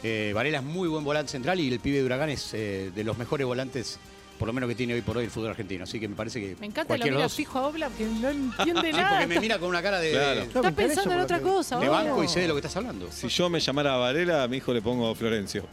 [0.03, 3.03] Eh, Varela es muy buen volante central y el pibe de Huracán es eh, de
[3.03, 3.99] los mejores volantes,
[4.39, 5.83] por lo menos que tiene hoy por hoy el fútbol argentino.
[5.83, 6.55] Así que me parece que.
[6.59, 9.09] Me encanta lo mira dos- fijo a Obla que no entiende Sí, nada.
[9.09, 10.41] porque me mira con una cara de, Claro.
[10.41, 11.77] Está pensando en otra cosa.
[11.79, 13.11] de banco y sé de lo que estás hablando.
[13.11, 15.65] Si yo me llamara Varela, a mi hijo le pongo Florencio.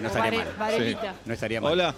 [0.00, 0.54] No estaría mal.
[0.58, 1.14] Varelita.
[1.24, 1.72] No estaría mal.
[1.72, 1.94] Hola.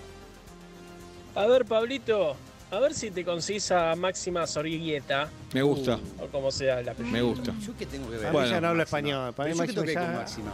[1.35, 2.37] A ver, Pablito,
[2.71, 5.29] a ver si te conseguís a Máxima Sorguieta.
[5.53, 5.99] Me gusta.
[6.21, 7.53] O como sea la Me gusta.
[7.61, 8.33] ¿Yo qué tengo que ver?
[8.33, 8.49] Bueno.
[8.49, 9.33] mí ya no habla español.
[9.35, 10.53] Para mí ya- Máxima.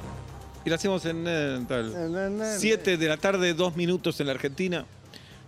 [0.64, 1.92] Y la hacemos en eh, tal.
[2.12, 4.84] Na, na, na, 7 de la tarde, dos minutos en la Argentina.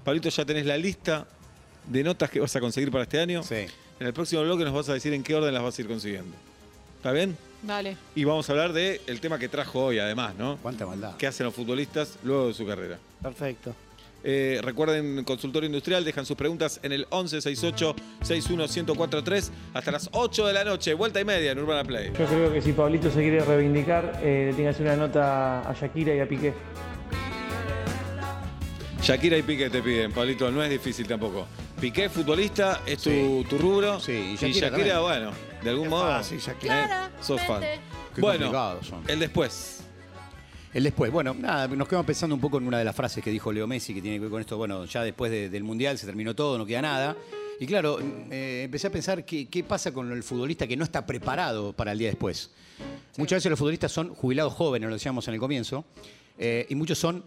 [0.05, 1.27] Pablito, ya tenés la lista
[1.89, 3.43] de notas que vas a conseguir para este año.
[3.43, 3.67] Sí.
[3.99, 5.89] En el próximo bloque nos vas a decir en qué orden las vas a ir
[5.89, 6.37] consiguiendo.
[6.97, 7.37] ¿Está bien?
[7.63, 7.97] Dale.
[8.15, 10.59] Y vamos a hablar del tema que trajo hoy, además, ¿no?
[10.59, 11.17] Cuánta maldad.
[11.17, 12.99] ¿Qué hacen los futbolistas luego de su carrera?
[13.23, 13.75] Perfecto.
[14.27, 20.65] Eh, recuerden, consultorio industrial, dejan sus preguntas en el 1168-61-1043 hasta las 8 de la
[20.65, 22.11] noche, vuelta y media en Urbana Play.
[22.19, 25.69] Yo creo que si Pablito se quiere reivindicar, eh, le tiene que hacer una nota
[25.69, 26.55] a Shakira y a Piqué.
[29.05, 31.47] Shakira y Piqué te piden, Pablito, no es difícil tampoco.
[31.81, 34.01] Piqué, futbolista, es tu, tu rubro.
[34.01, 35.03] Sí, y y Shakira Shakira, también.
[35.03, 35.31] bueno,
[35.63, 36.07] de algún Qué modo.
[36.07, 37.07] fácil, Shakira.
[37.07, 37.63] eh, sos fan.
[38.15, 38.51] Qué Bueno,
[38.83, 39.03] son.
[39.07, 39.81] el después.
[40.73, 43.31] El después, bueno, nada, nos quedamos pensando un poco en una de las frases que
[43.31, 45.99] dijo Leo Messi, que tiene que ver con esto, bueno, ya después de- del Mundial
[45.99, 47.17] se terminó todo, no queda nada.
[47.61, 51.07] Y claro, eh, empecé a pensar qué, qué pasa con el futbolista que no está
[51.07, 52.51] preparado para el día después.
[53.19, 55.85] Muchas veces los futbolistas son jubilados jóvenes, lo decíamos en el comienzo,
[56.39, 57.25] eh, y muchos son,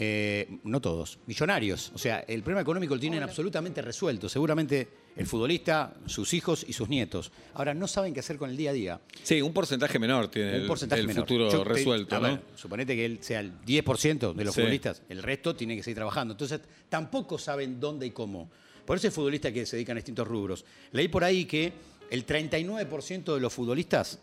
[0.00, 1.90] eh, no todos, millonarios.
[1.94, 4.28] O sea, el problema económico lo tienen absolutamente resuelto.
[4.28, 7.32] Seguramente el futbolista, sus hijos y sus nietos.
[7.54, 9.00] Ahora, no saben qué hacer con el día a día.
[9.24, 11.24] Sí, un porcentaje menor tiene Un el, porcentaje el menor.
[11.24, 12.28] futuro Yo te- resuelto, a ¿no?
[12.28, 14.60] ver, suponete que él sea el 10% de los Sí.
[14.60, 16.34] futbolistas, el resto tiene que seguir trabajando.
[16.34, 18.48] Entonces, tampoco saben dónde y cómo.
[18.86, 20.64] Por eso hay futbolistas que se dedican a distintos rubros.
[20.92, 21.72] Leí por ahí que
[22.10, 24.20] el 39% de los futbolistas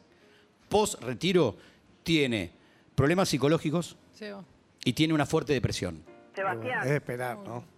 [0.70, 1.58] post-retiro
[2.04, 2.52] tiene
[2.96, 4.44] problemas psicológicos Seba.
[4.86, 6.02] Y tiene una fuerte depresión.
[6.84, 7.76] Es de esperar, ¿no?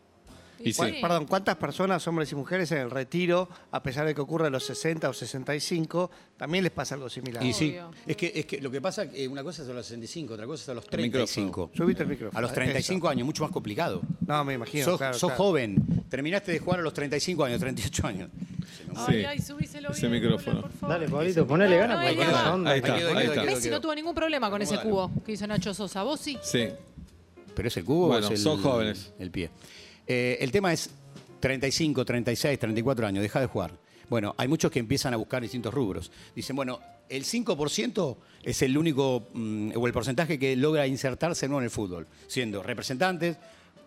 [0.59, 0.77] Y sí.
[0.77, 4.47] ¿Cuál- Perdón, ¿cuántas personas, hombres y mujeres, en el retiro, a pesar de que ocurre
[4.47, 7.43] a los 60 o 65, también les pasa algo similar?
[7.45, 9.73] Y sí, es que, es que lo que pasa es que una cosa es a
[9.73, 11.25] los 65, otra cosa es a los El micrófono.
[11.27, 11.71] 35.
[11.75, 12.39] Subite el micrófono.
[12.39, 14.01] A los 35 años, mucho más complicado.
[14.25, 14.83] No, me imagino.
[14.85, 15.43] sos claro, sos claro.
[15.43, 18.29] joven, terminaste de jugar a los 35 años, 38 años.
[18.95, 20.59] Ay, ay, subíselo ese bien, micrófono.
[20.59, 20.95] Obla, por favor.
[20.95, 21.97] Dale, Pablito, ponele ganas
[22.47, 22.71] onda.
[22.71, 23.43] Ahí está, ahí está.
[23.43, 26.01] Messi no tuvo ningún problema con ese cubo que hizo Nacho Sosa.
[26.01, 26.37] ¿Vos sí?
[26.41, 26.67] Sí.
[27.57, 29.11] ¿Pero es el cubo Bueno, o es el, son jóvenes.
[29.17, 29.49] el pie?
[30.05, 30.91] Eh, el tema es
[31.39, 33.71] 35, 36, 34 años, deja de jugar.
[34.09, 36.11] Bueno, hay muchos que empiezan a buscar distintos rubros.
[36.35, 41.57] Dicen, bueno, el 5% es el único, mm, o el porcentaje que logra insertarse ¿no?
[41.57, 43.37] en el fútbol, siendo representantes,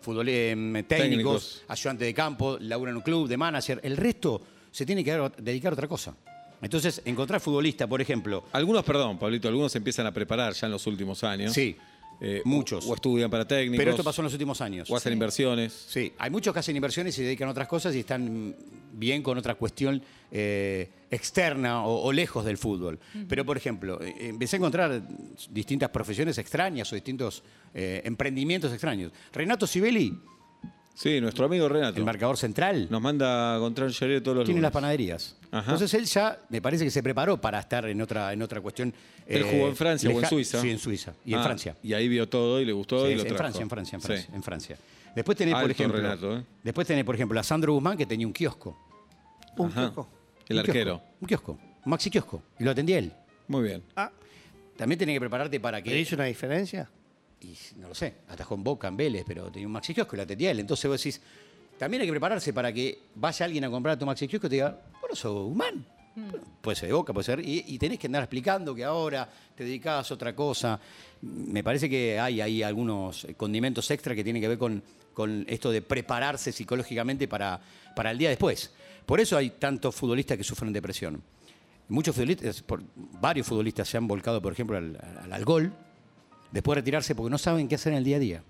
[0.00, 1.62] fútbol, eh, técnicos, Técnicos.
[1.68, 3.80] ayudantes de campo, labura en un club, de manager.
[3.84, 6.14] El resto se tiene que dedicar a otra cosa.
[6.60, 10.72] Entonces, encontrar futbolista, por ejemplo, Algunos, perdón, Pablito, algunos se empiezan a preparar ya en
[10.72, 11.54] los últimos años.
[11.54, 11.76] sí,
[12.20, 12.86] Eh, muchos.
[12.86, 13.78] O, o estudian para técnicos.
[13.78, 14.90] pero esto pasó en los últimos años.
[14.90, 15.72] O hacen inversiones.
[15.88, 18.54] Sí, hay muchos que hacen inversiones y se dedican a otras cosas y están
[18.92, 22.98] bien con otra cuestión eh, externa o, o lejos del fútbol.
[23.28, 25.02] Pero, por ejemplo, eh, empecé a encontrar
[25.50, 29.12] distintas profesiones extrañas o distintos eh, emprendimientos extraños.
[29.32, 30.18] Renato Sibeli,
[31.02, 31.96] Sí, nuestro amigo Renato.
[31.98, 34.62] el marcador central, Nos manda contra todos los tiene lunes.
[34.62, 35.34] las panaderías.
[35.50, 35.72] Ajá.
[35.72, 38.92] Entonces él ya me parece que se preparó para estar en otra, en otra cuestión.
[39.26, 40.60] Él eh, jugó en Francia o en Suiza.
[40.60, 41.14] Sí, en Suiza.
[41.24, 41.74] Y en Ah, Francia.
[41.82, 43.38] Y ahí vio todo y le gustó Sí, y lo en trajo.
[43.38, 44.34] Francia, en Francia, en Francia, Sí.
[44.36, 44.76] en Francia.
[45.16, 46.44] Después tenés, por Alto ejemplo, Renato, ¿eh?
[46.62, 48.76] después tenés, por ejemplo, a Sandro Guzmán que tenía un kiosco.
[49.56, 49.80] Un Ajá.
[49.80, 50.08] kiosco.
[50.50, 51.02] El Un kiosco, arquero.
[51.22, 52.42] un kiosco, un maxi kiosco.
[52.58, 53.10] Y lo atendía él.
[53.48, 53.82] Muy bien.
[54.76, 55.98] También tenés que prepararte para ¿Le que.
[55.98, 56.90] hizo una diferencia?
[57.42, 60.18] Y no lo sé, atajó en Boca, en Vélez, pero tenía un maxi kiosco y
[60.18, 60.60] lo atendía él.
[60.60, 61.20] Entonces vos decís,
[61.78, 64.56] también hay que prepararse para que vaya alguien a comprar tu maxi kiosco y te
[64.56, 65.84] diga, bueno, sos Guzmán.
[66.60, 67.40] Puede ser de Boca, puede ser.
[67.40, 70.78] Y, y tenés que andar explicando que ahora te dedicás a otra cosa.
[71.22, 74.82] Me parece que hay ahí algunos condimentos extra que tienen que ver con,
[75.14, 77.58] con esto de prepararse psicológicamente para,
[77.96, 78.70] para el día después.
[79.06, 81.22] Por eso hay tantos futbolistas que sufren depresión.
[81.88, 85.72] Muchos futbolistas, por- varios futbolistas se han volcado, por ejemplo, al, al- al gol,
[86.52, 88.42] después de retirarse porque no saben qué hacer en el día a día.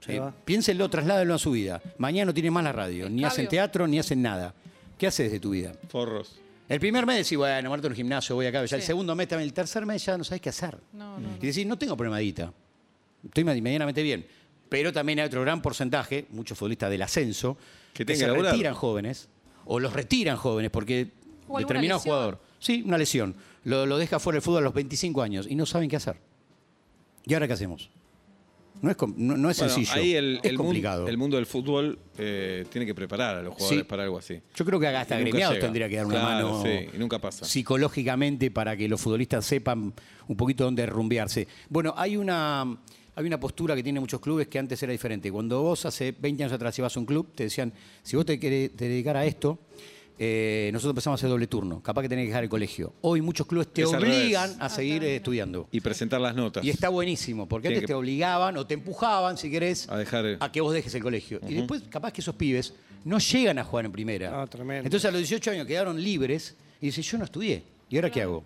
[0.00, 0.32] Se Eh, va.
[0.44, 1.82] piénsenlo, trasládenlo a su vida.
[1.98, 4.54] Mañana no tienen más la radio, ni hacen teatro, ni hacen nada.
[4.96, 5.72] ¿Qué haces de tu vida?
[5.88, 6.38] Forros.
[6.68, 8.64] El primer mes decís, bueno, muerto en un gimnasio, voy acá.
[8.64, 10.76] Ya el segundo mes, también el tercer mes ya no sabes qué hacer.
[10.92, 11.28] No, no.
[11.40, 12.52] Y decís, no tengo problemadita.
[13.24, 14.26] Estoy med- medianamente bien.
[14.68, 17.56] Pero también hay otro gran porcentaje, muchos futbolistas del ascenso,
[17.94, 19.28] Que se retiran jóvenes
[19.64, 21.10] o los retiran jóvenes porque
[21.58, 22.00] determinado lesión.
[22.00, 25.54] jugador, sí, una lesión, lo, lo deja fuera del fútbol a los 25 años y
[25.54, 26.16] no saben qué hacer.
[27.24, 27.90] ¿Y ahora qué hacemos?
[28.80, 31.08] No es, no, no es Bueno, sencillo, ahí el, es el complicado.
[31.08, 33.84] el mundo del fútbol eh, tiene que preparar a los jugadores Sí.
[33.84, 34.40] para algo así.
[34.54, 37.44] Yo creo que hasta agremiados tendría que dar una Claro, mano Sí, y nunca pasa.
[37.44, 39.92] psicológicamente para que los futbolistas sepan
[40.28, 41.48] un poquito dónde rumbearse.
[41.68, 42.60] Bueno, hay una,
[43.16, 45.32] hay una postura que tienen muchos clubes que antes era diferente.
[45.32, 47.72] Cuando vos hace 20 años atrás ibas a un club, te decían,
[48.04, 49.58] si vos te querés te dedicar a esto,
[50.18, 51.80] eh, nosotros empezamos a hacer doble turno.
[51.82, 52.92] Capaz que tenés que dejar el colegio.
[53.02, 54.56] Hoy muchos clubes te Es al obligan revés.
[54.60, 55.68] a seguir eh, estudiando.
[55.70, 56.64] Y presentar las notas.
[56.64, 59.96] Y está buenísimo, porque Tiene antes que- te obligaban o te empujaban, si querés, A
[59.96, 60.26] dejar.
[60.26, 61.40] eh, a que vos dejes el colegio.
[61.48, 64.30] Y después, capaz que esos pibes no llegan a jugar en primera.
[64.32, 64.84] No, tremendo.
[64.84, 67.62] Entonces a los 18 años quedaron libres y dicen, yo no estudié.
[67.88, 68.44] ¿Y ahora qué hago?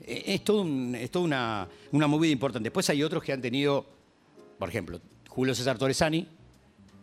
[0.00, 2.66] Eh, Es todo, un- es toda una, una movida importante.
[2.68, 3.84] Después hay otros que han tenido,
[4.58, 6.28] por ejemplo, Julio César Torresani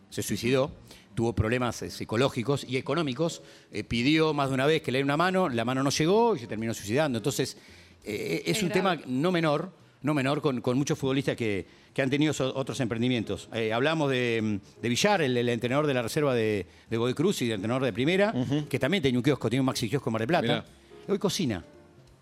[0.10, 0.72] se suicidó,
[1.16, 5.04] tuvo problemas eh, psicológicos y económicos, eh, pidió más de una vez que le dé
[5.04, 7.18] una mano, la mano no llegó y se terminó suicidando.
[7.20, 7.58] Entonces,
[8.04, 8.98] eh, es, Es un grave.
[8.98, 9.72] tema no menor,
[10.02, 13.48] no menor con, con muchos futbolistas que, que han tenido so- otros emprendimientos.
[13.54, 17.42] Eh, hablamos de, de Villar, el, el entrenador de la reserva de, de Godoy Cruz
[17.42, 18.34] y el entrenador de primera,
[18.70, 20.42] que también tenía un kiosco, tiene un maxi kiosco en Mar del Plata.
[20.44, 20.66] Mirá.
[21.08, 21.64] Hoy cocina.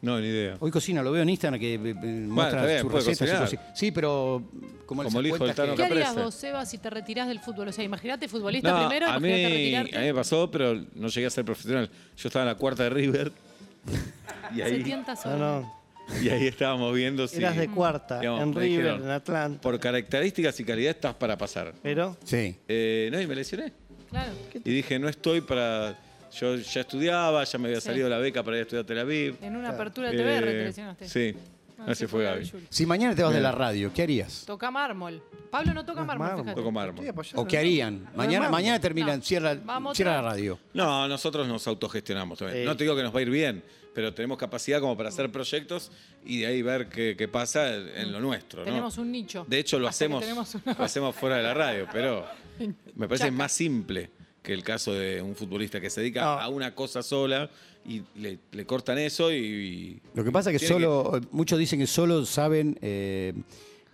[0.01, 0.57] No, ni idea.
[0.59, 3.21] Hoy cocina, lo veo en Instagram que eh, eh, muestra bien, sus puede recetas.
[3.21, 3.61] y cocinar.
[3.61, 3.79] cosas.
[3.79, 4.43] Sí, pero
[4.87, 6.23] como, Como el hijo del Tano ¿Qué harías Caprese.
[6.25, 7.67] vos, Seba, si te retirás del fútbol?
[7.67, 11.07] O sea, imagínate futbolista No, primero, a mí, imagínate a mí me pasó, pero no
[11.07, 11.89] llegué a ser profesional.
[12.17, 13.31] Yo estaba en la cuarta de River.
[14.53, 15.81] Y Se ahí, tienta No,
[16.21, 17.37] y ahí estábamos viendo si.
[17.37, 19.61] Eras de cuarta, digamos, en me River, dijeron, en Atlanta.
[19.61, 21.73] Por características y calidad estás para pasar.
[21.81, 22.57] Pero, Sí.
[22.67, 23.71] Eh, no, y me lesioné.
[24.09, 24.31] Claro.
[24.53, 25.97] Y dije, no estoy para.
[26.39, 27.87] Yo ya estudiaba, ya me había Sí.
[27.87, 29.35] salido la beca para ir a estudiar Tel Aviv.
[29.41, 31.07] En una apertura de te Eh, lesionaste.
[31.07, 31.35] Sí,
[31.79, 32.51] Ah, así sí, fue Gaby.
[32.69, 34.43] Si mañana te vas de la radio, ¿qué harías?
[34.45, 35.19] Toca mármol.
[35.49, 36.43] Pablo no toca mármol, mármol.
[36.45, 36.61] fíjate.
[36.61, 37.05] Toco mármol.
[37.35, 38.07] ¿O qué harían?
[38.15, 39.25] Mañana, mañana terminan, No.
[39.25, 39.57] cierra,
[39.95, 40.59] cierra la radio.
[40.75, 42.59] No, nosotros nos autogestionamos también.
[42.61, 42.65] Sí.
[42.65, 43.63] No te digo que nos va a ir bien,
[43.95, 45.91] pero tenemos capacidad como para hacer proyectos
[46.23, 48.59] y de ahí ver qué, qué pasa en lo nuestro.
[48.59, 48.65] ¿no?
[48.65, 49.43] Tenemos un nicho.
[49.49, 50.23] De hecho, lo Hasta hacemos,
[50.77, 52.27] lo hacemos fuera de la radio, pero
[52.95, 53.35] me parece Chaca.
[53.37, 56.27] más simple que el caso de un futbolista que se dedica No.
[56.39, 57.49] a una cosa sola
[57.85, 60.01] y le, le cortan eso y...
[60.13, 63.33] Lo que pasa es que solo, muchos dicen que solo saben eh,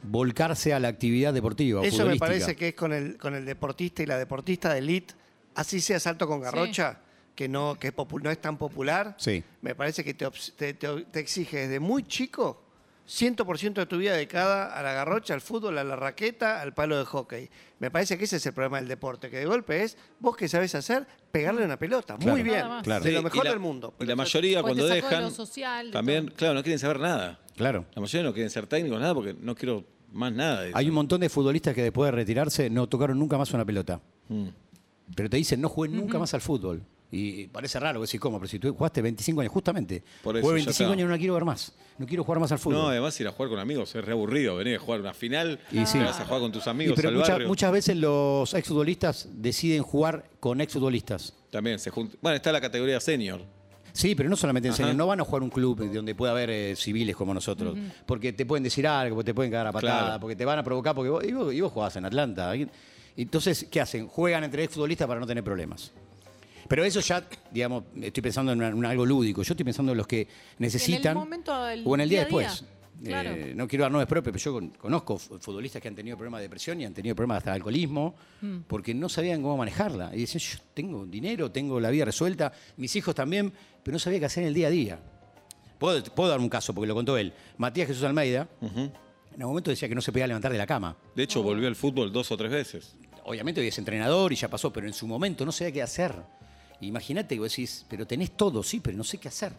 [0.03, 1.86] volcarse a la actividad deportiva.
[1.86, 5.13] Eso me parece que es con el, con el deportista y la deportista de elite,
[5.55, 6.99] así sea salto con garrocha,
[7.36, 9.15] que, no, que es no es tan popular.
[9.19, 9.43] Sí.
[9.62, 12.63] Me parece que te- te- te exige desde muy chico
[13.08, 16.98] 100% de tu vida dedicada a la garrocha, al fútbol, a la raqueta, al palo
[16.98, 17.50] de hockey.
[17.80, 20.48] Me parece que ese es el problema del deporte, que de golpe es vos que
[20.50, 22.17] sabés hacer, pegarle una pelota.
[22.17, 22.32] Claro.
[22.34, 22.65] Muy bien.
[22.84, 23.04] Claro.
[23.06, 23.93] De lo y mejor la- del mundo.
[24.00, 25.24] Y la mayoría cuando de dejan...
[25.24, 26.36] lo social, de también, todo.
[26.36, 27.39] claro, no quieren saber nada.
[27.56, 27.86] Claro.
[27.96, 30.62] La mayoría no quieren ser técnicos, nada, porque no quiero más nada.
[30.63, 33.63] de Hay un montón de futbolistas que después de retirarse no tocaron nunca más una
[33.65, 34.02] pelota.
[34.28, 34.48] Mm.
[35.15, 36.84] Pero te dicen, no jugué nunca más al fútbol.
[37.10, 38.38] Y parece raro decir, ¿cómo?
[38.38, 40.04] Pero si tú jugaste 25 años, justamente.
[40.22, 40.93] Por eso, Jugué ya 25 está.
[40.93, 41.72] años y no la quiero ver más.
[41.98, 42.80] No quiero jugar más al fútbol.
[42.82, 44.58] No, además ir a jugar con amigos es re aburrido.
[44.58, 46.00] Venir a jugar una final Y sí.
[46.00, 47.48] vas a jugar con tus Y amigos pero al mucha- barrio.
[47.48, 51.34] muchas veces los exfutbolistas deciden jugar con exfutbolistas.
[51.50, 52.17] También se junta.
[52.22, 53.41] Bueno, está la categoría senior.
[53.93, 54.84] Sí, pero no solamente en Ajá.
[54.84, 54.93] serio.
[54.93, 57.76] No van a jugar un club donde pueda haber eh, civiles como nosotros.
[58.06, 60.20] Porque te pueden decir algo, porque te pueden cagar a patada, Claro.
[60.20, 60.93] porque te van a provocar.
[60.93, 62.54] Porque vos, y, vos, y vos jugás en Atlanta.
[63.15, 64.08] Entonces, ¿qué hacen?
[64.08, 65.91] Juegan entre exfutbolistas para no tener problemas.
[66.67, 69.43] Pero eso ya, digamos, estoy pensando en, una- en algo lúdico.
[69.43, 70.27] Yo estoy pensando en los que
[70.60, 71.15] necesitan.
[71.15, 72.49] momento del o en el día, día a día.
[72.49, 72.71] después.
[73.03, 73.30] Claro.
[73.30, 76.17] Eh, no quiero dar nombres propios, pero yo con- conozco fu- futbolistas que han tenido
[76.17, 78.58] problemas de depresión y han tenido problemas hasta de alcoholismo Mm.
[78.67, 80.10] porque no sabían cómo manejarla.
[80.15, 83.53] Y decían, yo tengo dinero, tengo la vida resuelta, mis hijos también,
[83.84, 84.99] pero no sabía qué hacer en el día a día.
[85.77, 87.34] Puedo, puedo dar un caso, porque lo contó él.
[87.58, 90.97] Matías Jesús Almeida, en un momento decía que no se podía levantar de la cama.
[91.15, 92.95] De hecho, volvió al fútbol dos o tres veces.
[93.25, 96.15] Obviamente hoy es entrenador y ya pasó, pero en su momento no sabía qué hacer.
[96.82, 99.54] Imagínate que vos decís, pero tenés todo, sí, pero no sé qué hacer.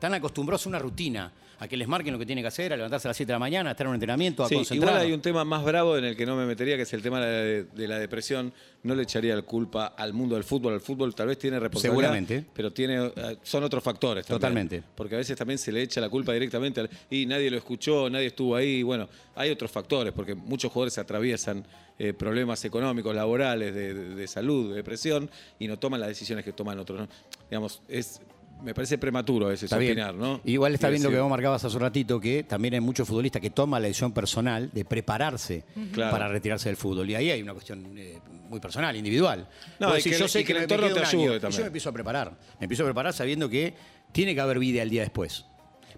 [0.00, 2.76] Están acostumbrados a una rutina, a que les marquen lo que tienen que hacer, a
[2.76, 4.96] levantarse a las 7 de la mañana, a estar en un entrenamiento, a Sí, igual
[4.96, 7.20] hay un tema más bravo en el que no me metería, que es el tema
[7.20, 8.50] de, de la depresión.
[8.82, 10.72] No le echaría la culpa al mundo del fútbol.
[10.72, 12.00] El fútbol tal vez tiene responsabilidad.
[12.00, 12.44] Seguramente.
[12.54, 14.40] Pero tiene, eh, son otros factores también.
[14.40, 14.82] Totalmente.
[14.94, 18.08] Porque a veces también se le echa la culpa directamente al, y nadie lo escuchó,
[18.08, 18.82] nadie estuvo ahí.
[18.82, 21.66] Bueno, hay otros factores, porque muchos jugadores atraviesan
[21.98, 26.42] eh, problemas económicos, laborales, de, de- de salud, de depresión, y no toman las decisiones
[26.42, 27.00] que toman otros.
[27.00, 27.08] ¿no?
[27.50, 28.22] Digamos, es,
[28.62, 29.98] me parece prematuro a veces Está bien.
[30.18, 30.40] ¿no?
[30.44, 33.06] Igual está bien lo que decir- vos marcabas hace un ratito, que también hay muchos
[33.08, 35.64] futbolistas que toman la decisión personal de prepararse
[35.96, 37.08] para retirarse del fútbol.
[37.10, 38.18] Y ahí hay una cuestión eh,
[38.48, 39.48] muy personal, individual.
[39.78, 41.58] No, y que- yo sé que que, el entorno te un ayude año, y también.
[41.58, 42.38] Yo me empiezo a preparar.
[42.58, 43.74] Me empiezo a preparar sabiendo que
[44.12, 45.44] tiene que haber vida el día después.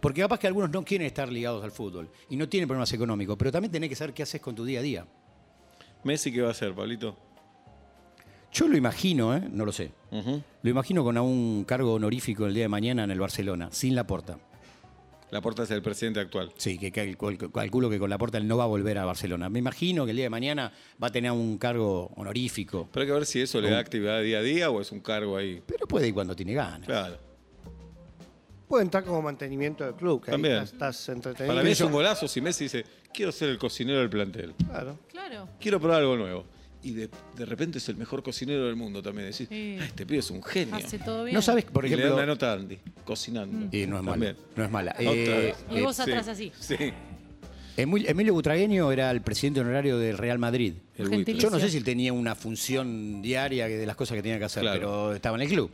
[0.01, 3.37] Porque capaz que algunos no quieren estar ligados al fútbol y no tienen problemas económicos,
[3.38, 5.07] pero también tenés que saber qué haces con tu día a día.
[6.05, 7.16] Messi, ¿qué va a hacer, Pablito?
[8.53, 9.43] Yo lo imagino, ¿eh?
[9.51, 9.93] no lo sé.
[10.62, 14.07] Lo imagino con un cargo honorífico el día de mañana en el Barcelona, sin la
[14.07, 14.38] porta.
[15.31, 16.53] La porta es el presidente actual.
[16.59, 19.49] Sí, que calculo, que con la porta él no va a volver a Barcelona.
[19.49, 20.71] Me imagino que el día de mañana
[21.03, 22.91] va a tener un cargo honorífico.
[22.93, 25.01] Pero hay que ver si eso le da actividad día a día o es un
[25.01, 25.62] cargo ahí.
[25.67, 26.87] Pero puede ir cuando tiene ganas.
[26.87, 27.17] Claro.
[28.69, 30.57] Puede entrar como mantenimiento del club, que ahí También.
[30.57, 31.55] estás, estás entretenido.
[31.55, 32.85] Para mí es un golazo si Messi dice,
[33.15, 34.55] quiero ser el cocinero del plantel.
[34.67, 34.99] Claro.
[35.09, 35.49] Claro.
[35.59, 36.45] Quiero probar algo nuevo.
[36.85, 39.31] Y de, de repente es el mejor cocinero del mundo también.
[39.31, 39.77] Decís, Sí.
[39.81, 40.75] "Ah, este pibe es un genio.
[40.75, 41.35] Hace todo bien.
[41.35, 42.16] No sabes, por Y le ejemplo.
[42.16, 43.68] una nota a Andy, cocinando.
[43.77, 44.35] Y no es mala.
[44.57, 44.92] No es mala.
[44.99, 45.55] Otra Eh.
[45.71, 46.51] Y vos atrás así.
[46.59, 46.77] Sí.
[47.77, 50.75] Emil- Emilio Butragueño era el presidente honorario del Real Madrid.
[51.38, 54.45] Yo no sé si él tenía una función diaria de las cosas que tenía que
[54.45, 54.79] hacer, Claro.
[54.79, 55.71] pero estaba en el club.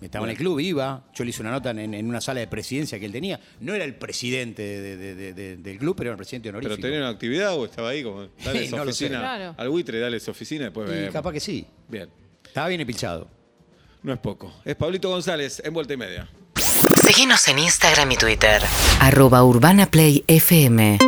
[0.00, 1.04] Estaba en el club, iba.
[1.14, 3.40] Yo le hice una nota en, en una sala de presidencia que él tenía.
[3.60, 6.76] No era el presidente de- de- de- de- del club, pero era el presidente honorífico.
[6.76, 8.80] ¿Pero tenía una actividad o estaba ahí como, dale no sé.
[8.82, 9.54] oficina Claro.
[9.56, 11.12] al buitre, dale esa oficina y después Y vemos.
[11.12, 11.66] capaz que sí.
[11.88, 12.08] Bien.
[12.46, 13.28] Estaba bien empilchado.
[14.02, 14.52] No es poco.
[14.64, 16.28] Es Pablito González, en vuelta y media.
[17.06, 18.60] Síguenos en Instagram y Twitter.
[19.00, 20.98] Arroba Urbana Play FM.